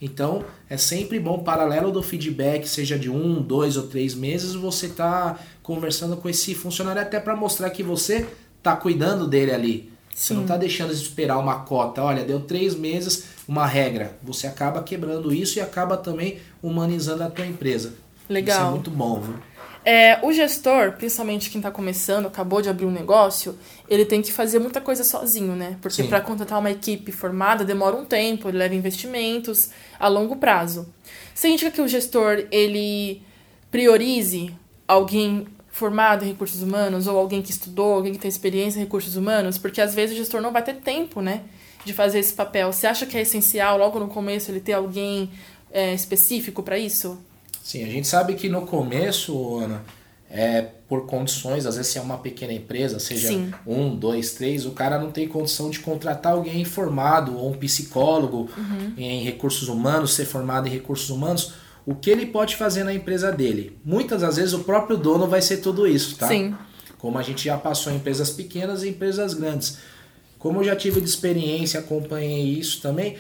Então, 0.02 0.44
é 0.70 0.76
sempre 0.76 1.18
bom, 1.18 1.40
paralelo 1.40 1.94
do 1.94 2.04
feedback, 2.04 2.68
seja 2.68 3.00
de 3.00 3.10
um, 3.10 3.42
dois 3.42 3.78
ou 3.78 3.88
três 3.88 4.14
meses, 4.14 4.54
você 4.54 4.90
tá 4.90 5.40
conversando 5.64 6.18
com 6.18 6.28
esse 6.28 6.54
funcionário 6.54 7.02
até 7.02 7.22
para 7.22 7.38
mostrar 7.38 7.70
que 7.70 7.82
você 7.82 8.28
tá 8.62 8.76
cuidando 8.76 9.26
dele 9.26 9.54
ali. 9.54 9.94
Você 10.14 10.34
Sim. 10.34 10.42
não 10.42 10.46
tá 10.46 10.58
deixando 10.58 10.94
de 10.94 11.02
esperar 11.02 11.38
uma 11.38 11.62
cota. 11.62 12.04
Olha, 12.04 12.26
deu 12.26 12.42
três 12.42 12.76
meses, 12.76 13.26
uma 13.48 13.66
regra. 13.66 14.18
Você 14.22 14.46
acaba 14.46 14.84
quebrando 14.84 15.34
isso 15.34 15.58
e 15.58 15.62
acaba 15.62 15.96
também 15.96 16.40
humanizando 16.62 17.24
a 17.24 17.30
tua 17.30 17.46
empresa. 17.46 17.94
Legal. 18.30 18.58
Isso 18.58 18.68
é 18.68 18.72
muito 18.72 18.92
bom, 18.92 19.22
viu? 19.22 19.36
É, 19.86 20.18
o 20.26 20.34
gestor, 20.34 20.94
principalmente 20.94 21.52
quem 21.52 21.60
está 21.60 21.70
começando, 21.70 22.26
acabou 22.26 22.60
de 22.60 22.68
abrir 22.68 22.88
um 22.88 22.92
negócio, 22.92 23.56
ele 23.88 24.04
tem 24.04 24.20
que 24.20 24.34
fazer 24.34 24.58
muita 24.58 24.82
coisa 24.82 25.04
sozinho, 25.04 25.56
né? 25.56 25.78
Porque 25.80 26.04
para 26.04 26.20
contratar 26.22 26.58
uma 26.58 26.72
equipe 26.72 27.12
formada 27.12 27.64
demora 27.64 27.96
um 27.96 28.04
tempo, 28.04 28.50
ele 28.50 28.58
leva 28.58 28.74
investimentos 28.74 29.70
a 30.00 30.08
longo 30.08 30.38
prazo. 30.38 30.92
Você 31.36 31.50
indica 31.50 31.70
que 31.70 31.82
o 31.82 31.88
gestor 31.88 32.48
ele 32.52 33.22
priorize 33.70 34.56
alguém 34.88 35.46
formado 35.68 36.26
em 36.26 36.30
recursos 36.30 36.64
humanos 36.64 37.06
ou 37.06 37.16
alguém 37.20 37.44
que 37.44 37.52
estudou, 37.52 37.94
alguém 37.94 38.14
que 38.14 38.20
tem 38.20 38.30
experiência 38.30 38.80
em 38.80 38.84
recursos 38.84 39.16
humanos, 39.16 39.60
porque 39.60 39.82
às 39.82 39.94
vezes 39.94 40.16
o 40.16 40.18
gestor 40.18 40.42
não 40.42 40.52
vai 40.52 40.64
ter 40.64 40.78
tempo, 40.78 41.22
né, 41.22 41.44
de 41.84 41.94
fazer 41.94 42.18
esse 42.18 42.34
papel. 42.34 42.74
Você 42.74 42.88
acha 42.88 43.06
que 43.06 43.16
é 43.16 43.22
essencial 43.22 43.78
logo 43.78 44.00
no 44.00 44.08
começo 44.08 44.50
ele 44.50 44.62
ter 44.62 44.74
alguém 44.74 45.30
é, 45.72 45.94
específico 45.94 46.64
para 46.64 46.80
isso? 46.80 47.20
Sim, 47.66 47.84
a 47.84 47.88
gente 47.88 48.08
sabe 48.08 48.36
que 48.36 48.48
no 48.48 48.62
começo, 48.62 49.58
Ana, 49.58 49.82
é 50.30 50.62
por 50.88 51.08
condições, 51.08 51.66
às 51.66 51.78
vezes 51.78 51.92
se 51.92 51.98
é 51.98 52.02
uma 52.02 52.20
pequena 52.20 52.54
empresa, 52.54 53.00
seja 53.00 53.30
Sim. 53.30 53.52
um, 53.66 53.96
dois, 53.96 54.34
três, 54.34 54.68
o 54.68 54.72
cara 54.72 55.00
não 55.00 55.10
tem 55.10 55.28
condição 55.28 55.72
de 55.72 55.80
contratar 55.80 56.34
alguém 56.34 56.64
formado 56.64 57.36
ou 57.36 57.50
um 57.50 57.54
psicólogo 57.58 58.48
uhum. 58.56 58.94
em 58.96 59.24
recursos 59.24 59.68
humanos, 59.68 60.14
ser 60.14 60.26
formado 60.26 60.68
em 60.68 60.70
recursos 60.70 61.10
humanos 61.10 61.54
o 61.88 61.96
que 61.96 62.12
ele 62.12 62.28
pode 62.28 62.56
fazer 62.56 62.84
na 62.84 62.94
empresa 62.94 63.32
dele. 63.32 63.80
Muitas 63.84 64.22
das 64.22 64.36
vezes 64.36 64.54
o 64.54 64.60
próprio 64.60 64.96
dono 64.96 65.28
vai 65.28 65.42
ser 65.42 65.58
tudo 65.58 65.88
isso, 65.88 66.18
tá? 66.18 66.28
Sim. 66.28 66.56
Como 67.00 67.18
a 67.18 67.24
gente 67.24 67.46
já 67.46 67.58
passou 67.58 67.92
em 67.92 67.96
empresas 67.96 68.30
pequenas 68.30 68.84
e 68.84 68.90
empresas 68.90 69.34
grandes. 69.34 69.80
Como 70.38 70.60
eu 70.60 70.64
já 70.66 70.76
tive 70.76 71.02
de 71.02 71.10
experiência, 71.10 71.80
acompanhei 71.80 72.44
isso 72.44 72.80
também. 72.80 73.18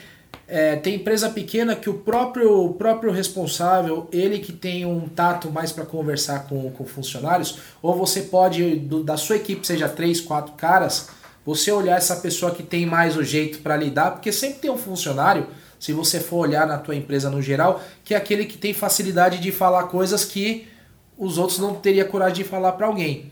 É, 0.47 0.75
tem 0.75 0.95
empresa 0.95 1.29
pequena 1.29 1.75
que 1.75 1.89
o 1.89 1.95
próprio, 1.95 2.65
o 2.65 2.73
próprio 2.73 3.11
responsável, 3.11 4.07
ele 4.11 4.39
que 4.39 4.53
tem 4.53 4.85
um 4.85 5.07
tato 5.07 5.49
mais 5.49 5.71
para 5.71 5.85
conversar 5.85 6.47
com, 6.47 6.69
com 6.71 6.85
funcionários, 6.85 7.59
ou 7.81 7.95
você 7.95 8.21
pode, 8.21 8.75
do, 8.75 9.03
da 9.03 9.17
sua 9.17 9.37
equipe, 9.37 9.65
seja 9.65 9.89
três, 9.89 10.21
quatro 10.21 10.53
caras, 10.53 11.09
você 11.45 11.71
olhar 11.71 11.97
essa 11.97 12.15
pessoa 12.15 12.51
que 12.51 12.63
tem 12.63 12.85
mais 12.85 13.15
o 13.17 13.23
jeito 13.23 13.59
para 13.59 13.77
lidar, 13.77 14.11
porque 14.11 14.31
sempre 14.31 14.59
tem 14.59 14.71
um 14.71 14.77
funcionário 14.77 15.47
se 15.79 15.93
você 15.93 16.19
for 16.19 16.37
olhar 16.37 16.65
na 16.65 16.77
tua 16.77 16.95
empresa 16.95 17.29
no 17.29 17.41
geral, 17.41 17.81
que 18.03 18.13
é 18.13 18.17
aquele 18.17 18.45
que 18.45 18.57
tem 18.57 18.73
facilidade 18.73 19.39
de 19.39 19.51
falar 19.51 19.83
coisas 19.83 20.25
que 20.25 20.67
os 21.17 21.37
outros 21.37 21.59
não 21.59 21.75
teriam 21.75 22.07
coragem 22.07 22.43
de 22.43 22.43
falar 22.43 22.73
para 22.73 22.87
alguém. 22.87 23.31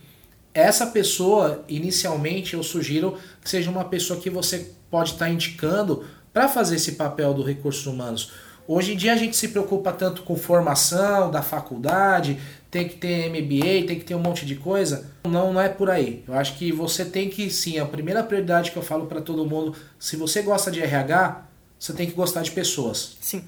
Essa 0.54 0.86
pessoa, 0.86 1.64
inicialmente, 1.68 2.54
eu 2.54 2.62
sugiro 2.62 3.18
que 3.42 3.50
seja 3.50 3.72
uma 3.72 3.86
pessoa 3.86 4.20
que 4.20 4.30
você 4.30 4.72
pode 4.90 5.14
estar 5.14 5.26
tá 5.26 5.32
indicando 5.32 6.06
para 6.34 6.50
fazer 6.50 6.76
esse 6.76 6.94
papel 6.94 7.34
do 7.34 7.44
recursos 7.44 7.86
humanos. 7.86 8.32
Hoje 8.68 8.94
em 8.94 8.98
dia 8.98 9.14
a 9.14 9.18
gente 9.18 9.36
se 9.36 9.50
preocupa 9.50 9.92
tanto 9.92 10.24
com 10.24 10.36
formação 10.36 11.30
da 11.30 11.42
faculdade, 11.42 12.40
tem 12.72 12.88
que 12.88 12.96
ter 12.96 13.30
MBA, 13.30 13.88
tem 13.88 14.00
que 14.00 14.06
ter 14.06 14.16
um 14.16 14.20
monte 14.20 14.46
de 14.46 14.56
coisa. 14.56 15.12
Não, 15.26 15.54
não 15.54 15.62
é 15.62 15.70
por 15.70 15.90
aí. 15.90 16.24
Eu 16.28 16.34
acho 16.34 16.58
que 16.58 16.72
você 16.72 17.06
tem 17.06 17.30
que 17.30 17.50
sim, 17.52 17.78
a 17.78 17.86
primeira 17.86 18.24
prioridade 18.24 18.72
que 18.72 18.78
eu 18.78 18.82
falo 18.82 19.06
para 19.06 19.22
todo 19.22 19.46
mundo, 19.46 19.76
se 20.00 20.16
você 20.16 20.42
gosta 20.42 20.72
de 20.72 20.82
RH, 20.82 21.46
você 21.78 21.94
tem 21.94 22.08
que 22.08 22.14
gostar 22.14 22.42
de 22.42 22.52
pessoas. 22.52 23.18
Sim. 23.20 23.44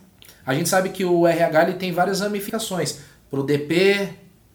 A 0.45 0.53
gente 0.53 0.69
sabe 0.69 0.89
que 0.89 1.03
o 1.03 1.25
RH 1.25 1.63
ele 1.63 1.73
tem 1.73 1.91
várias 1.91 2.19
ramificações. 2.19 2.99
Para 3.31 3.39
o 3.39 3.43
DP, 3.43 4.09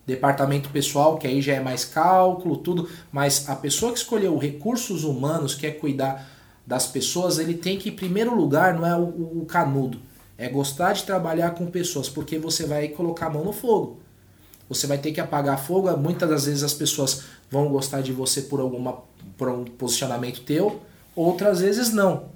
departamento 0.07 0.69
pessoal, 0.69 1.17
que 1.17 1.27
aí 1.27 1.41
já 1.41 1.55
é 1.55 1.61
mais 1.61 1.85
cálculo, 1.85 2.59
tudo. 2.59 2.89
Mas 3.11 3.49
a 3.49 3.57
pessoa 3.57 3.93
que 3.93 3.99
escolheu 3.99 4.37
recursos 4.37 5.05
humanos, 5.05 5.55
quer 5.55 5.73
cuidar 5.73 6.40
das 6.71 6.87
pessoas, 6.87 7.41
ele 7.41 7.55
tem 7.55 7.77
que, 7.77 7.89
em 7.89 7.97
primeiro 7.97 8.33
lugar, 8.33 8.75
não 8.75 8.87
é 8.87 8.97
o, 8.97 9.41
o 9.41 9.45
canudo. 9.45 9.99
É 10.39 10.49
gostar 10.49 10.93
de 10.93 11.03
trabalhar 11.03 11.51
com 11.51 11.67
pessoas, 11.67 12.09
porque 12.09 12.39
você 12.39 12.65
vai 12.65 12.87
colocar 12.87 13.27
a 13.27 13.31
mão 13.31 13.45
no 13.45 13.53
fogo. 13.53 13.99
Você 14.69 14.87
vai 14.87 14.97
ter 14.97 15.11
que 15.11 15.21
apagar 15.21 15.59
fogo. 15.59 15.91
Muitas 15.97 16.31
das 16.31 16.45
vezes 16.45 16.63
as 16.63 16.73
pessoas 16.73 17.25
vão 17.51 17.69
gostar 17.69 18.03
de 18.03 18.13
você 18.13 18.43
por 18.43 18.61
alguma 18.61 18.99
por 19.37 19.49
um 19.49 19.65
posicionamento 19.65 20.43
teu, 20.43 20.81
outras 21.17 21.61
vezes 21.61 21.93
não. 21.93 22.27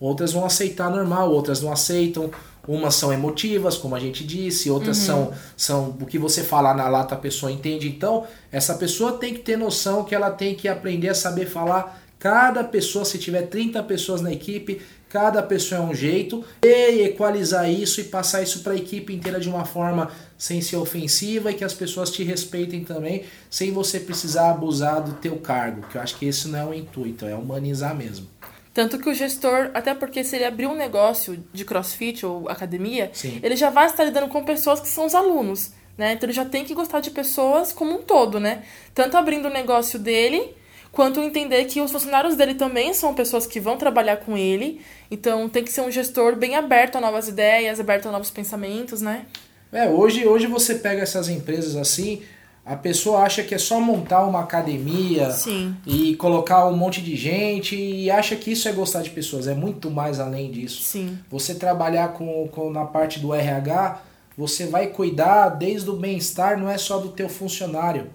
Outras 0.00 0.32
vão 0.32 0.44
aceitar 0.44 0.90
normal, 0.90 1.30
outras 1.30 1.62
não 1.62 1.70
aceitam. 1.72 2.32
Umas 2.66 2.96
são 2.96 3.12
emotivas, 3.12 3.76
como 3.76 3.94
a 3.94 4.00
gente 4.00 4.24
disse, 4.24 4.70
outras 4.70 4.98
uhum. 4.98 5.04
são, 5.04 5.32
são 5.56 5.96
o 6.00 6.06
que 6.06 6.18
você 6.18 6.42
falar 6.42 6.74
na 6.74 6.88
lata 6.88 7.14
a 7.14 7.18
pessoa 7.18 7.52
entende. 7.52 7.88
Então, 7.88 8.26
essa 8.50 8.74
pessoa 8.74 9.12
tem 9.12 9.34
que 9.34 9.40
ter 9.40 9.56
noção 9.56 10.02
que 10.02 10.14
ela 10.14 10.30
tem 10.30 10.56
que 10.56 10.66
aprender 10.66 11.10
a 11.10 11.14
saber 11.14 11.46
falar. 11.46 12.03
Cada 12.24 12.64
pessoa, 12.64 13.04
se 13.04 13.18
tiver 13.18 13.42
30 13.42 13.82
pessoas 13.82 14.22
na 14.22 14.32
equipe, 14.32 14.80
cada 15.10 15.42
pessoa 15.42 15.82
é 15.82 15.84
um 15.84 15.94
jeito, 15.94 16.42
e 16.64 17.02
equalizar 17.02 17.70
isso 17.70 18.00
e 18.00 18.04
passar 18.04 18.42
isso 18.42 18.62
para 18.62 18.72
a 18.72 18.76
equipe 18.76 19.12
inteira 19.12 19.38
de 19.38 19.46
uma 19.46 19.66
forma 19.66 20.10
sem 20.38 20.62
ser 20.62 20.76
ofensiva 20.76 21.50
e 21.50 21.54
que 21.54 21.62
as 21.62 21.74
pessoas 21.74 22.10
te 22.10 22.24
respeitem 22.24 22.82
também, 22.82 23.24
sem 23.50 23.72
você 23.72 24.00
precisar 24.00 24.52
abusar 24.52 25.02
do 25.02 25.12
teu 25.16 25.36
cargo, 25.36 25.86
que 25.86 25.98
eu 25.98 26.00
acho 26.00 26.16
que 26.16 26.24
esse 26.24 26.48
não 26.48 26.58
é 26.58 26.64
o 26.64 26.72
intuito, 26.72 27.26
é 27.26 27.34
humanizar 27.34 27.94
mesmo. 27.94 28.26
Tanto 28.72 28.98
que 28.98 29.10
o 29.10 29.14
gestor, 29.14 29.70
até 29.74 29.94
porque 29.94 30.24
se 30.24 30.36
ele 30.36 30.46
abrir 30.46 30.66
um 30.66 30.74
negócio 30.74 31.44
de 31.52 31.62
crossfit 31.62 32.24
ou 32.24 32.48
academia, 32.48 33.10
Sim. 33.12 33.38
ele 33.42 33.54
já 33.54 33.68
vai 33.68 33.84
estar 33.84 34.02
lidando 34.02 34.28
com 34.28 34.42
pessoas 34.42 34.80
que 34.80 34.88
são 34.88 35.04
os 35.04 35.14
alunos, 35.14 35.72
né? 35.98 36.14
Então 36.14 36.26
ele 36.26 36.32
já 36.34 36.46
tem 36.46 36.64
que 36.64 36.72
gostar 36.72 37.00
de 37.00 37.10
pessoas 37.10 37.70
como 37.70 37.98
um 37.98 38.02
todo, 38.02 38.40
né? 38.40 38.64
Tanto 38.94 39.14
abrindo 39.18 39.48
o 39.48 39.52
negócio 39.52 39.98
dele, 39.98 40.56
quanto 40.94 41.20
entender 41.20 41.64
que 41.64 41.80
os 41.80 41.90
funcionários 41.90 42.36
dele 42.36 42.54
também 42.54 42.94
são 42.94 43.12
pessoas 43.14 43.46
que 43.46 43.60
vão 43.60 43.76
trabalhar 43.76 44.18
com 44.18 44.38
ele. 44.38 44.80
Então 45.10 45.48
tem 45.48 45.64
que 45.64 45.72
ser 45.72 45.80
um 45.80 45.90
gestor 45.90 46.36
bem 46.36 46.54
aberto 46.54 46.96
a 46.96 47.00
novas 47.00 47.28
ideias, 47.28 47.80
aberto 47.80 48.08
a 48.08 48.12
novos 48.12 48.30
pensamentos, 48.30 49.02
né? 49.02 49.26
É, 49.72 49.88
hoje, 49.88 50.26
hoje 50.26 50.46
você 50.46 50.76
pega 50.76 51.02
essas 51.02 51.28
empresas 51.28 51.74
assim, 51.74 52.22
a 52.64 52.76
pessoa 52.76 53.22
acha 53.22 53.42
que 53.42 53.54
é 53.54 53.58
só 53.58 53.80
montar 53.80 54.24
uma 54.24 54.40
academia 54.40 55.30
Sim. 55.32 55.76
e 55.84 56.14
colocar 56.14 56.66
um 56.66 56.76
monte 56.76 57.02
de 57.02 57.16
gente 57.16 57.76
e 57.76 58.10
acha 58.10 58.36
que 58.36 58.52
isso 58.52 58.68
é 58.68 58.72
gostar 58.72 59.02
de 59.02 59.10
pessoas. 59.10 59.48
É 59.48 59.54
muito 59.54 59.90
mais 59.90 60.20
além 60.20 60.50
disso. 60.50 60.82
Sim. 60.82 61.18
Você 61.28 61.56
trabalhar 61.56 62.12
com, 62.12 62.48
com 62.48 62.70
na 62.70 62.84
parte 62.84 63.18
do 63.18 63.34
RH, 63.34 64.00
você 64.38 64.66
vai 64.66 64.86
cuidar 64.86 65.50
desde 65.50 65.90
o 65.90 65.96
bem-estar, 65.96 66.58
não 66.58 66.70
é 66.70 66.78
só 66.78 66.98
do 66.98 67.08
teu 67.08 67.28
funcionário, 67.28 68.10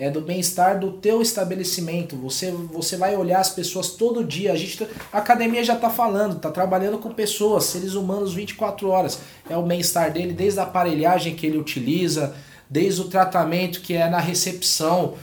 é 0.00 0.08
do 0.08 0.20
bem-estar 0.20 0.78
do 0.78 0.92
teu 0.92 1.20
estabelecimento. 1.20 2.14
Você, 2.18 2.52
você 2.52 2.96
vai 2.96 3.16
olhar 3.16 3.40
as 3.40 3.50
pessoas 3.50 3.90
todo 3.90 4.22
dia. 4.22 4.52
A, 4.52 4.56
gente, 4.56 4.86
a 5.12 5.18
academia 5.18 5.64
já 5.64 5.74
está 5.74 5.90
falando, 5.90 6.36
está 6.36 6.52
trabalhando 6.52 6.98
com 6.98 7.10
pessoas, 7.10 7.64
seres 7.64 7.94
humanos 7.94 8.32
24 8.32 8.88
horas. 8.88 9.18
É 9.50 9.56
o 9.56 9.62
bem-estar 9.62 10.12
dele, 10.12 10.32
desde 10.32 10.60
a 10.60 10.62
aparelhagem 10.62 11.34
que 11.34 11.44
ele 11.44 11.58
utiliza, 11.58 12.36
desde 12.70 13.00
o 13.00 13.08
tratamento 13.08 13.80
que 13.80 13.94
é 13.94 14.08
na 14.08 14.20
recepção. 14.20 15.14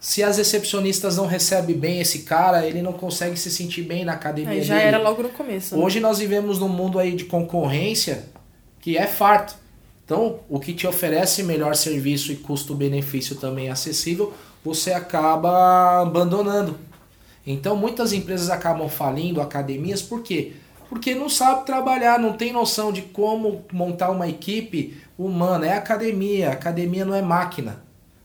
Se 0.00 0.20
as 0.20 0.36
recepcionistas 0.36 1.16
não 1.16 1.26
recebem 1.26 1.78
bem 1.78 2.00
esse 2.00 2.20
cara, 2.24 2.66
ele 2.66 2.82
não 2.82 2.92
consegue 2.92 3.36
se 3.36 3.52
sentir 3.52 3.82
bem 3.82 4.04
na 4.04 4.14
academia 4.14 4.50
aí 4.50 4.62
já 4.64 4.74
dele. 4.74 4.88
era 4.88 4.98
logo 4.98 5.22
no 5.22 5.28
começo. 5.28 5.76
Né? 5.76 5.82
Hoje 5.82 6.00
nós 6.00 6.18
vivemos 6.18 6.58
num 6.58 6.68
mundo 6.68 6.98
aí 6.98 7.14
de 7.14 7.24
concorrência 7.24 8.24
que 8.80 8.98
é 8.98 9.06
farto. 9.06 9.63
Então, 10.04 10.40
o 10.48 10.60
que 10.60 10.74
te 10.74 10.86
oferece 10.86 11.42
melhor 11.42 11.74
serviço 11.74 12.30
e 12.30 12.36
custo-benefício 12.36 13.36
também 13.36 13.70
acessível, 13.70 14.34
você 14.62 14.92
acaba 14.92 16.02
abandonando. 16.02 16.78
Então, 17.46 17.76
muitas 17.76 18.12
empresas 18.12 18.50
acabam 18.50 18.88
falindo, 18.88 19.40
academias, 19.40 20.02
por 20.02 20.22
quê? 20.22 20.52
Porque 20.88 21.14
não 21.14 21.28
sabe 21.28 21.64
trabalhar, 21.64 22.18
não 22.18 22.34
tem 22.34 22.52
noção 22.52 22.92
de 22.92 23.02
como 23.02 23.64
montar 23.72 24.10
uma 24.10 24.28
equipe 24.28 24.96
humana. 25.18 25.66
É 25.66 25.72
academia, 25.72 26.50
academia 26.50 27.04
não 27.04 27.14
é 27.14 27.22
máquina. 27.22 27.82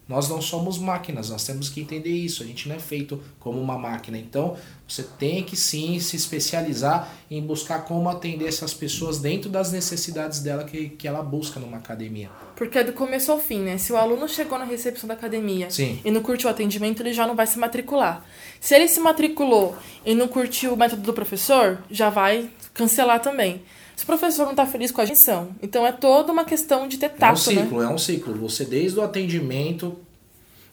Nós 0.09 0.27
não 0.27 0.41
somos 0.41 0.79
máquinas, 0.79 1.29
nós 1.29 1.45
temos 1.45 1.69
que 1.69 1.79
entender 1.79 2.09
isso. 2.09 2.41
A 2.41 2.45
gente 2.47 2.67
não 2.67 2.75
é 2.75 2.79
feito 2.79 3.21
como 3.39 3.61
uma 3.61 3.77
máquina. 3.77 4.17
Então, 4.17 4.57
você 4.87 5.03
tem 5.03 5.43
que 5.43 5.55
sim 5.55 5.99
se 5.99 6.15
especializar 6.15 7.13
em 7.29 7.39
buscar 7.39 7.85
como 7.85 8.09
atender 8.09 8.47
essas 8.47 8.73
pessoas 8.73 9.19
dentro 9.19 9.51
das 9.51 9.71
necessidades 9.71 10.39
dela 10.39 10.63
que, 10.63 10.89
que 10.89 11.07
ela 11.07 11.21
busca 11.21 11.59
numa 11.59 11.77
academia. 11.77 12.27
Porque 12.55 12.79
é 12.79 12.83
do 12.83 12.91
começo 12.91 13.31
ao 13.31 13.37
fim, 13.37 13.59
né? 13.59 13.77
Se 13.77 13.93
o 13.93 13.97
aluno 13.97 14.27
chegou 14.27 14.57
na 14.57 14.65
recepção 14.65 15.07
da 15.07 15.13
academia 15.13 15.69
sim. 15.69 16.01
e 16.03 16.09
não 16.09 16.23
curtiu 16.23 16.49
o 16.49 16.51
atendimento, 16.51 17.03
ele 17.03 17.13
já 17.13 17.27
não 17.27 17.35
vai 17.35 17.45
se 17.45 17.59
matricular. 17.59 18.25
Se 18.59 18.73
ele 18.73 18.87
se 18.87 18.99
matriculou 18.99 19.77
e 20.03 20.15
não 20.15 20.27
curtiu 20.27 20.73
o 20.73 20.77
método 20.77 21.03
do 21.03 21.13
professor, 21.13 21.77
já 21.91 22.09
vai 22.09 22.49
cancelar 22.73 23.21
também. 23.21 23.61
Se 23.99 24.03
o 24.03 24.05
professor 24.05 24.43
não 24.43 24.51
está 24.51 24.65
feliz 24.65 24.93
com 24.93 25.01
a 25.01 25.05
gestão, 25.05 25.49
então 25.61 25.85
é 25.85 25.91
toda 25.91 26.31
uma 26.31 26.45
questão 26.45 26.87
de 26.87 26.97
ter 26.97 27.09
tato, 27.09 27.31
É 27.31 27.33
um 27.33 27.35
ciclo, 27.35 27.79
né? 27.79 27.85
é 27.85 27.89
um 27.89 27.97
ciclo. 27.97 28.33
Você 28.35 28.63
desde 28.63 28.97
o 28.97 29.01
atendimento, 29.01 29.93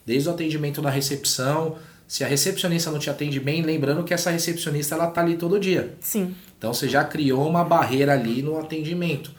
desde 0.06 0.28
o 0.28 0.32
atendimento 0.32 0.80
na 0.80 0.90
recepção, 0.90 1.74
se 2.06 2.22
a 2.22 2.28
recepcionista 2.28 2.88
não 2.88 3.00
te 3.00 3.10
atende 3.10 3.40
bem, 3.40 3.62
lembrando 3.62 4.04
que 4.04 4.14
essa 4.14 4.30
recepcionista 4.30 4.94
ela 4.94 5.08
tá 5.08 5.22
ali 5.22 5.36
todo 5.36 5.58
dia. 5.58 5.92
Sim. 6.00 6.36
Então 6.56 6.72
você 6.72 6.88
já 6.88 7.02
criou 7.02 7.48
uma 7.48 7.64
barreira 7.64 8.12
ali 8.12 8.42
no 8.42 8.60
atendimento. 8.60 9.32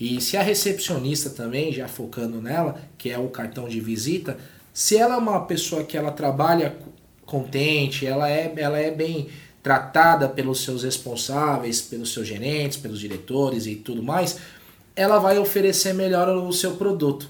E 0.00 0.20
se 0.20 0.36
a 0.36 0.42
recepcionista 0.42 1.30
também, 1.30 1.72
já 1.72 1.86
focando 1.86 2.42
nela, 2.42 2.82
que 2.98 3.08
é 3.08 3.18
o 3.20 3.28
cartão 3.28 3.68
de 3.68 3.78
visita, 3.78 4.36
se 4.74 4.96
ela 4.96 5.14
é 5.14 5.16
uma 5.16 5.42
pessoa 5.42 5.84
que 5.84 5.96
ela 5.96 6.10
trabalha 6.10 6.76
contente, 7.24 8.04
ela 8.04 8.28
é, 8.28 8.52
ela 8.56 8.80
é 8.80 8.90
bem 8.90 9.28
tratada 9.68 10.30
pelos 10.30 10.64
seus 10.64 10.82
responsáveis, 10.82 11.82
pelos 11.82 12.14
seus 12.14 12.26
gerentes, 12.26 12.78
pelos 12.78 12.98
diretores 12.98 13.66
e 13.66 13.74
tudo 13.76 14.02
mais, 14.02 14.38
ela 14.96 15.18
vai 15.18 15.38
oferecer 15.38 15.92
melhor 15.92 16.26
o 16.26 16.50
seu 16.54 16.76
produto, 16.76 17.28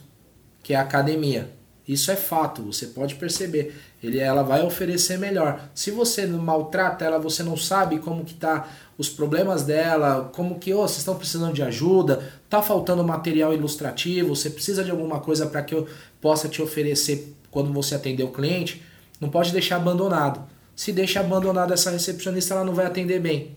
que 0.62 0.72
é 0.72 0.76
a 0.76 0.82
academia. 0.82 1.50
Isso 1.86 2.12
é 2.12 2.14
fato, 2.14 2.62
você 2.62 2.86
pode 2.86 3.16
perceber. 3.16 3.74
Ele, 4.00 4.20
ela 4.20 4.44
vai 4.44 4.64
oferecer 4.64 5.18
melhor. 5.18 5.68
Se 5.74 5.90
você 5.90 6.28
maltrata 6.28 7.04
ela, 7.04 7.18
você 7.18 7.42
não 7.42 7.56
sabe 7.56 7.98
como 7.98 8.24
que 8.24 8.34
tá 8.34 8.68
os 8.96 9.08
problemas 9.08 9.64
dela, 9.64 10.30
como 10.32 10.60
que 10.60 10.72
oh, 10.72 10.82
vocês 10.82 10.98
estão 10.98 11.16
precisando 11.16 11.52
de 11.52 11.64
ajuda, 11.64 12.22
tá 12.48 12.62
faltando 12.62 13.02
material 13.02 13.52
ilustrativo, 13.52 14.36
você 14.36 14.48
precisa 14.48 14.84
de 14.84 14.92
alguma 14.92 15.18
coisa 15.18 15.44
para 15.44 15.62
que 15.62 15.74
eu 15.74 15.88
possa 16.20 16.48
te 16.48 16.62
oferecer 16.62 17.34
quando 17.50 17.72
você 17.72 17.96
atender 17.96 18.22
o 18.22 18.30
cliente, 18.30 18.80
não 19.20 19.28
pode 19.28 19.50
deixar 19.50 19.74
abandonado. 19.74 20.56
Se 20.78 20.92
deixa 20.92 21.18
abandonado 21.18 21.74
essa 21.74 21.90
recepcionista, 21.90 22.54
ela 22.54 22.62
não 22.62 22.72
vai 22.72 22.86
atender 22.86 23.18
bem. 23.18 23.56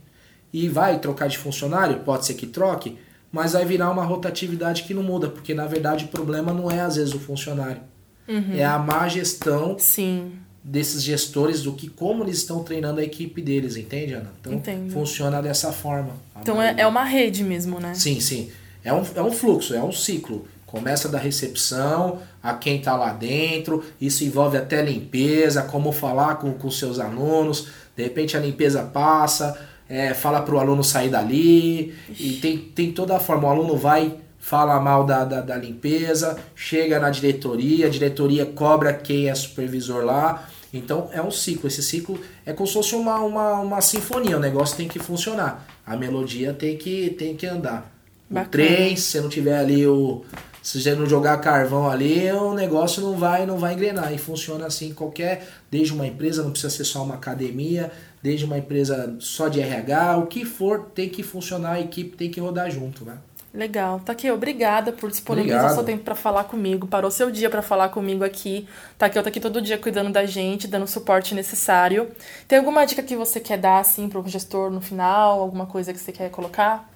E 0.52 0.68
vai 0.68 0.98
trocar 0.98 1.30
de 1.30 1.38
funcionário? 1.38 2.00
Pode 2.00 2.26
ser 2.26 2.34
que 2.34 2.48
troque, 2.48 2.98
mas 3.32 3.54
vai 3.54 3.64
virar 3.64 3.92
uma 3.92 4.04
rotatividade 4.04 4.82
que 4.82 4.94
não 4.96 5.04
muda, 5.04 5.30
porque 5.30 5.54
na 5.54 5.68
verdade 5.68 6.06
o 6.06 6.08
problema 6.08 6.52
não 6.52 6.72
é 6.72 6.80
às 6.80 6.96
vezes 6.96 7.14
o 7.14 7.20
funcionário. 7.20 7.80
Uhum. 8.28 8.56
É 8.56 8.66
a 8.66 8.80
má 8.80 9.08
gestão 9.08 9.78
Sim. 9.78 10.32
desses 10.64 11.04
gestores 11.04 11.62
do 11.62 11.74
que 11.74 11.88
como 11.88 12.24
eles 12.24 12.38
estão 12.38 12.64
treinando 12.64 13.00
a 13.00 13.04
equipe 13.04 13.40
deles, 13.40 13.78
entende, 13.78 14.14
Ana? 14.14 14.32
Então 14.42 14.54
Entendo. 14.54 14.92
funciona 14.92 15.44
dessa 15.44 15.72
forma. 15.72 16.16
Então 16.42 16.60
é, 16.60 16.74
é 16.76 16.88
uma 16.88 17.04
rede 17.04 17.44
mesmo, 17.44 17.80
né? 17.80 17.94
Sim, 17.94 18.20
sim. 18.20 18.50
É 18.84 18.92
um, 18.92 19.04
é 19.14 19.22
um 19.22 19.32
fluxo, 19.32 19.76
é 19.76 19.84
um 19.84 19.92
ciclo. 19.92 20.48
Começa 20.72 21.10
da 21.10 21.18
recepção, 21.18 22.20
a 22.42 22.54
quem 22.54 22.78
está 22.78 22.96
lá 22.96 23.12
dentro, 23.12 23.84
isso 24.00 24.24
envolve 24.24 24.56
até 24.56 24.82
limpeza, 24.82 25.64
como 25.64 25.92
falar 25.92 26.36
com, 26.36 26.54
com 26.54 26.72
seus 26.72 26.98
alunos, 26.98 27.68
de 27.94 28.04
repente 28.04 28.38
a 28.38 28.40
limpeza 28.40 28.82
passa, 28.82 29.60
é, 29.90 30.14
fala 30.14 30.42
para 30.42 30.56
o 30.56 30.60
aluno 30.60 30.82
sair 30.82 31.10
dali, 31.10 31.94
e 32.18 32.40
tem, 32.42 32.58
tem 32.58 32.94
toda 32.94 33.18
a 33.18 33.20
forma. 33.20 33.50
O 33.50 33.52
aluno 33.52 33.76
vai, 33.76 34.16
fala 34.40 34.80
mal 34.80 35.06
da, 35.06 35.26
da, 35.26 35.42
da 35.42 35.58
limpeza, 35.58 36.38
chega 36.56 36.98
na 37.02 37.10
diretoria, 37.10 37.88
a 37.88 37.90
diretoria 37.90 38.46
cobra 38.46 38.94
quem 38.94 39.30
é 39.30 39.36
supervisor 39.36 40.06
lá. 40.06 40.48
Então 40.74 41.10
é 41.12 41.22
um 41.22 41.30
ciclo. 41.30 41.68
Esse 41.68 41.84
ciclo 41.84 42.18
é 42.46 42.54
como 42.54 42.66
se 42.66 42.74
fosse 42.74 42.96
uma, 42.96 43.20
uma, 43.20 43.60
uma 43.60 43.82
sinfonia. 43.82 44.38
O 44.38 44.40
negócio 44.40 44.78
tem 44.78 44.88
que 44.88 45.00
funcionar. 45.00 45.68
A 45.86 45.98
melodia 45.98 46.54
tem 46.54 46.78
que, 46.78 47.10
tem 47.10 47.36
que 47.36 47.46
andar. 47.46 47.92
O 48.30 48.46
trem, 48.46 48.96
se 48.96 49.20
não 49.20 49.28
tiver 49.28 49.58
ali 49.58 49.86
o. 49.86 50.24
Se 50.62 50.82
você 50.82 50.94
não 50.94 51.08
jogar 51.08 51.38
carvão 51.40 51.90
ali, 51.90 52.32
o 52.32 52.54
negócio 52.54 53.02
não 53.02 53.18
vai, 53.18 53.46
não 53.46 53.58
vai 53.58 53.74
engrenar. 53.74 54.14
E 54.14 54.18
funciona 54.18 54.68
assim 54.68 54.94
qualquer, 54.94 55.48
desde 55.72 55.94
uma 55.94 56.06
empresa, 56.06 56.44
não 56.44 56.52
precisa 56.52 56.70
ser 56.70 56.86
só 56.86 57.04
uma 57.04 57.16
academia, 57.16 57.92
desde 58.22 58.46
uma 58.46 58.58
empresa 58.58 59.16
só 59.20 59.48
de 59.48 59.60
RH, 59.60 60.18
o 60.18 60.28
que 60.28 60.46
for, 60.46 60.92
tem 60.94 61.10
que 61.10 61.24
funcionar, 61.24 61.74
a 61.74 61.82
equipe 61.82 62.16
tem 62.16 62.30
que 62.30 62.40
rodar 62.40 62.70
junto, 62.70 63.04
né? 63.04 63.18
Legal. 63.54 64.00
Tá 64.00 64.14
aqui, 64.14 64.32
obrigada 64.32 64.94
por 64.94 65.10
disponibilizar 65.10 65.66
Obrigado. 65.66 65.76
seu 65.76 65.86
tempo 65.86 66.06
para 66.06 66.16
falar 66.16 66.46
comigo. 66.46 66.88
Parou 66.88 67.12
seu 67.12 67.30
dia 67.30 67.50
para 67.50 67.62
falar 67.62 67.90
comigo 67.90 68.24
aqui. 68.24 68.66
Tá 68.98 69.08
aqui, 69.08 69.40
todo 69.42 69.62
dia 69.62 69.78
cuidando 69.78 70.10
da 70.10 70.26
gente, 70.26 70.68
dando 70.68 70.84
o 70.84 70.88
suporte 70.88 71.36
necessário. 71.36 72.10
Tem 72.48 72.60
alguma 72.60 72.86
dica 72.86 73.04
que 73.04 73.16
você 73.16 73.42
quer 73.42 73.58
dar 73.58 73.80
assim 73.80 74.08
pro 74.08 74.26
gestor 74.26 74.72
no 74.72 74.80
final, 74.80 75.42
alguma 75.42 75.66
coisa 75.66 75.92
que 75.92 76.00
você 76.00 76.14
quer 76.14 76.30
colocar? 76.30 76.91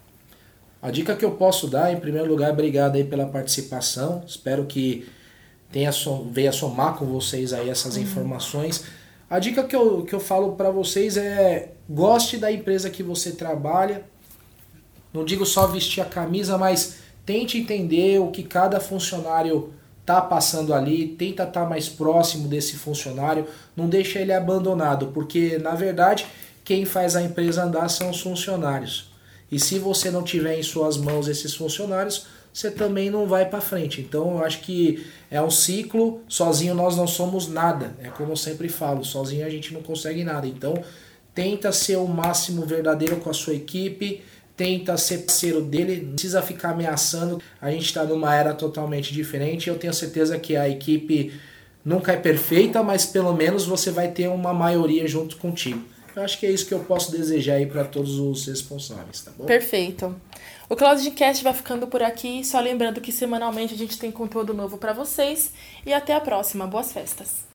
A 0.85 0.91
dica 0.91 1.15
que 1.15 1.25
eu 1.25 1.31
posso 1.31 1.67
dar, 1.67 1.91
em 1.91 1.99
primeiro 1.99 2.29
lugar, 2.29 2.51
obrigado 2.51 2.95
aí 2.95 3.03
pela 3.03 3.25
participação. 3.25 4.23
Espero 4.27 4.65
que 4.65 5.09
tenha 5.71 5.91
som, 5.91 6.29
venha 6.31 6.51
somar 6.51 6.93
com 6.93 7.07
vocês 7.07 7.53
aí 7.53 7.71
essas 7.71 7.95
uhum. 7.95 8.03
informações. 8.03 8.85
A 9.27 9.39
dica 9.39 9.63
que 9.63 9.75
eu, 9.75 10.03
que 10.03 10.13
eu 10.13 10.19
falo 10.19 10.51
para 10.51 10.69
vocês 10.69 11.17
é 11.17 11.71
goste 11.89 12.37
da 12.37 12.51
empresa 12.51 12.87
que 12.91 13.01
você 13.01 13.31
trabalha. 13.31 14.03
Não 15.11 15.25
digo 15.25 15.43
só 15.43 15.65
vestir 15.65 16.01
a 16.01 16.05
camisa, 16.05 16.55
mas 16.55 16.97
tente 17.25 17.57
entender 17.57 18.19
o 18.19 18.27
que 18.27 18.43
cada 18.43 18.79
funcionário 18.79 19.73
tá 20.05 20.21
passando 20.21 20.71
ali, 20.71 21.07
tenta 21.07 21.45
estar 21.45 21.61
tá 21.63 21.65
mais 21.67 21.89
próximo 21.89 22.47
desse 22.47 22.75
funcionário, 22.75 23.47
não 23.75 23.89
deixa 23.89 24.19
ele 24.19 24.31
abandonado, 24.31 25.07
porque 25.07 25.57
na 25.57 25.71
verdade 25.71 26.27
quem 26.63 26.85
faz 26.85 27.15
a 27.15 27.23
empresa 27.23 27.63
andar 27.63 27.89
são 27.89 28.11
os 28.11 28.21
funcionários. 28.21 29.14
E 29.51 29.59
se 29.59 29.79
você 29.79 30.09
não 30.09 30.23
tiver 30.23 30.57
em 30.57 30.63
suas 30.63 30.97
mãos 30.97 31.27
esses 31.27 31.53
funcionários, 31.53 32.25
você 32.51 32.71
também 32.71 33.09
não 33.09 33.27
vai 33.27 33.45
para 33.45 33.59
frente. 33.59 34.01
Então 34.01 34.37
eu 34.37 34.43
acho 34.43 34.61
que 34.61 35.05
é 35.29 35.41
um 35.41 35.51
ciclo, 35.51 36.21
sozinho 36.27 36.73
nós 36.73 36.95
não 36.95 37.05
somos 37.05 37.47
nada. 37.47 37.95
É 38.01 38.07
como 38.07 38.31
eu 38.31 38.37
sempre 38.37 38.69
falo, 38.69 39.03
sozinho 39.03 39.45
a 39.45 39.49
gente 39.49 39.73
não 39.73 39.81
consegue 39.81 40.23
nada. 40.23 40.47
Então 40.47 40.73
tenta 41.33 41.71
ser 41.71 41.97
o 41.97 42.07
máximo 42.07 42.65
verdadeiro 42.65 43.17
com 43.17 43.29
a 43.29 43.33
sua 43.33 43.53
equipe, 43.53 44.23
tenta 44.55 44.95
ser 44.95 45.19
parceiro 45.19 45.61
dele, 45.61 46.01
não 46.01 46.13
precisa 46.13 46.41
ficar 46.41 46.69
ameaçando. 46.69 47.41
A 47.61 47.69
gente 47.69 47.85
está 47.85 48.05
numa 48.05 48.33
era 48.33 48.53
totalmente 48.53 49.13
diferente. 49.13 49.67
Eu 49.67 49.77
tenho 49.77 49.93
certeza 49.93 50.39
que 50.39 50.55
a 50.55 50.69
equipe 50.69 51.33
nunca 51.83 52.13
é 52.13 52.17
perfeita, 52.17 52.81
mas 52.81 53.05
pelo 53.05 53.33
menos 53.33 53.65
você 53.65 53.91
vai 53.91 54.09
ter 54.11 54.29
uma 54.29 54.53
maioria 54.53 55.05
junto 55.07 55.35
contigo. 55.35 55.83
Eu 56.15 56.23
acho 56.23 56.39
que 56.39 56.45
é 56.45 56.51
isso 56.51 56.65
que 56.65 56.73
eu 56.73 56.79
posso 56.79 57.11
desejar 57.11 57.55
aí 57.55 57.65
para 57.65 57.83
todos 57.83 58.17
os 58.17 58.45
responsáveis, 58.45 59.21
tá 59.21 59.31
bom? 59.37 59.45
Perfeito. 59.45 60.15
O 60.69 60.75
Cloudcast 60.75 61.43
vai 61.43 61.53
ficando 61.53 61.87
por 61.87 62.01
aqui, 62.01 62.43
só 62.43 62.59
lembrando 62.59 63.01
que 63.01 63.11
semanalmente 63.11 63.73
a 63.73 63.77
gente 63.77 63.99
tem 63.99 64.11
conteúdo 64.11 64.53
novo 64.53 64.77
para 64.77 64.93
vocês 64.93 65.51
e 65.85 65.93
até 65.93 66.13
a 66.13 66.21
próxima. 66.21 66.65
Boas 66.65 66.93
festas. 66.93 67.43